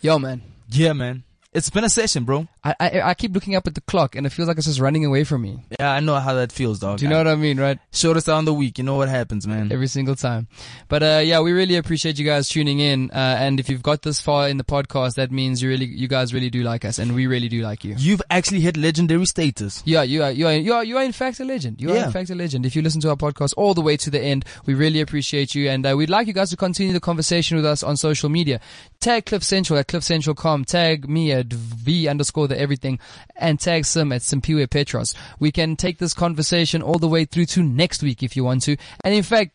[0.00, 0.42] Yo, man.
[0.70, 1.22] Yeah, man.
[1.52, 2.46] It's been a session, bro.
[2.66, 4.80] I, I I keep looking up at the clock and it feels like it's just
[4.80, 5.64] running away from me.
[5.78, 6.98] Yeah, I know how that feels, dog.
[6.98, 7.78] Do you know what I mean, right?
[7.92, 8.78] Shortest down the week.
[8.78, 9.70] You know what happens, man.
[9.72, 10.48] Every single time.
[10.88, 13.10] But uh yeah, we really appreciate you guys tuning in.
[13.10, 16.08] Uh and if you've got this far in the podcast, that means you really you
[16.08, 17.94] guys really do like us and we really do like you.
[17.98, 19.82] You've actually hit legendary status.
[19.84, 21.80] Yeah, you are, you are, you are, you are in fact a legend.
[21.80, 22.06] You are Yeah.
[22.06, 22.66] in fact a legend.
[22.66, 25.54] If you listen to our podcast all the way to the end, we really appreciate
[25.54, 25.68] you.
[25.70, 28.60] And uh, we'd like you guys to continue the conversation with us on social media.
[29.00, 30.64] Tag Cliff Central at cliffcentral.com.
[30.64, 32.98] Tag me at V underscore the everything
[33.36, 35.14] and tag Sim at Simpiwe Petros.
[35.38, 38.62] We can take this conversation all the way through to next week if you want
[38.62, 38.76] to.
[39.04, 39.52] And in fact,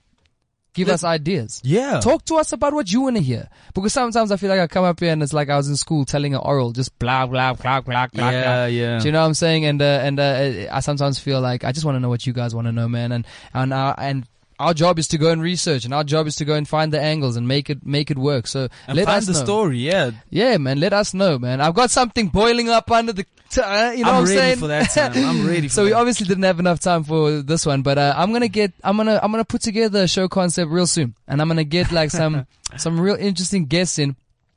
[0.73, 1.59] give Let- us ideas.
[1.63, 1.99] Yeah.
[1.99, 3.49] Talk to us about what you want to hear.
[3.73, 5.75] Because sometimes I feel like I come up here and it's like I was in
[5.75, 8.29] school telling an oral, just blah, blah, blah, blah, blah, blah.
[8.29, 8.99] Yeah, yeah.
[8.99, 9.65] Do you know what I'm saying?
[9.65, 12.33] And uh, and uh, I sometimes feel like I just want to know what you
[12.33, 13.11] guys want to know, man.
[13.11, 14.25] And and uh, and
[14.61, 16.93] our job is to go and research, and our job is to go and find
[16.93, 18.47] the angles and make it make it work.
[18.47, 19.43] So and let find us the know.
[19.43, 19.79] story.
[19.79, 20.11] Yeah.
[20.29, 20.79] Yeah, man.
[20.79, 21.59] Let us know, man.
[21.61, 23.25] I've got something boiling up under the.
[23.49, 24.57] T- uh, you know I'm what I'm ready saying?
[24.59, 25.11] for that time.
[25.15, 28.13] I'm ready for so we obviously didn't have enough time for this one, but uh,
[28.15, 31.41] I'm gonna get, I'm gonna, I'm gonna put together a show concept real soon, and
[31.41, 32.47] I'm gonna get like some,
[32.77, 34.15] some real interesting guests in.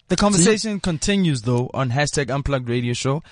[0.09, 3.23] The conversation continues though on hashtag unplugged radio show.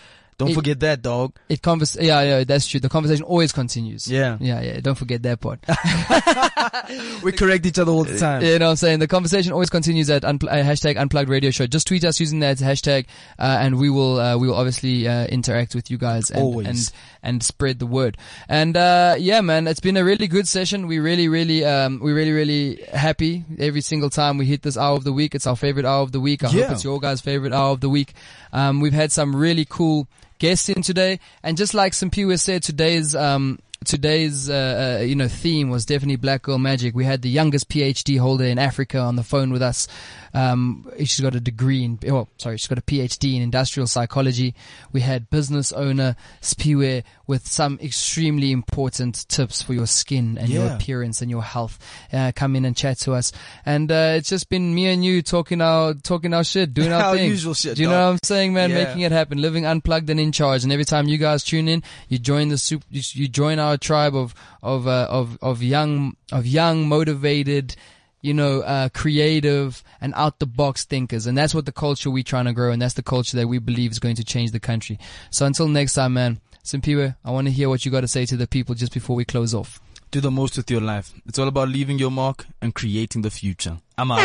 [0.42, 1.36] Don't It- forget that, dog.
[1.48, 2.80] It convers, yeah, yeah, that's true.
[2.80, 4.08] The conversation always continues.
[4.10, 4.38] Yeah.
[4.40, 4.80] yeah, yeah.
[4.80, 5.60] Don't forget that part.
[7.22, 8.42] We correct each other all the time.
[8.42, 8.98] You know what I'm saying?
[8.98, 11.66] The conversation always continues at unpl- uh, hashtag unplugged radio show.
[11.68, 13.06] Just tweet us using that hashtag,
[13.38, 16.66] uh, and we will, uh, we will obviously, uh, interact with you guys and, Always.
[16.66, 16.90] and,
[17.22, 18.16] and spread the word.
[18.48, 20.88] And, uh, yeah, man, it's been a really good session.
[20.88, 24.96] We really, really, um, we're really, really happy every single time we hit this hour
[24.96, 25.34] of the week.
[25.36, 26.42] It's our favorite hour of the week.
[26.42, 26.64] I Yeah.
[26.64, 28.14] hope it's your guys' favorite hour of the week.
[28.52, 30.08] Um, we've had some really cool
[30.42, 31.20] guests in today.
[31.44, 35.86] And just like some Simpiwe said, today's, um, today's uh, uh, you know theme was
[35.86, 39.50] definitely black girl magic we had the youngest phd holder in africa on the phone
[39.50, 39.88] with us
[40.34, 44.54] um, she's got a degree in oh sorry she's got a phd in industrial psychology.
[44.92, 50.66] We had business owner spiwe with some extremely important tips for your skin and your
[50.72, 51.78] appearance and your health.
[52.12, 53.32] Uh, come in and chat to us.
[53.64, 57.02] And uh, it's just been me and you talking our talking our shit doing our,
[57.02, 57.28] Our thing.
[57.28, 58.70] usual shit, do you know what i'm saying man?
[58.70, 58.84] Yeah.
[58.84, 60.62] making it happen living unplugged and in charge.
[60.64, 63.76] And every time you guys tune in you join the soup you, you join our
[63.76, 67.76] tribe of of uh, of of young of young motivated
[68.22, 72.22] you know uh, creative and out the box thinkers and that's what the culture we're
[72.22, 74.60] trying to grow and that's the culture that we believe is going to change the
[74.60, 74.98] country
[75.30, 78.24] so until next time man Simpiwe, I want to hear what you got to say
[78.26, 79.80] to the people just before we close off.
[80.12, 81.12] Do the most with your life.
[81.26, 83.78] It's all about leaving your mark and creating the future.
[83.98, 84.20] I'm out.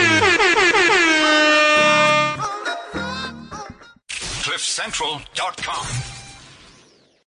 [4.09, 6.26] CliffCentral.com.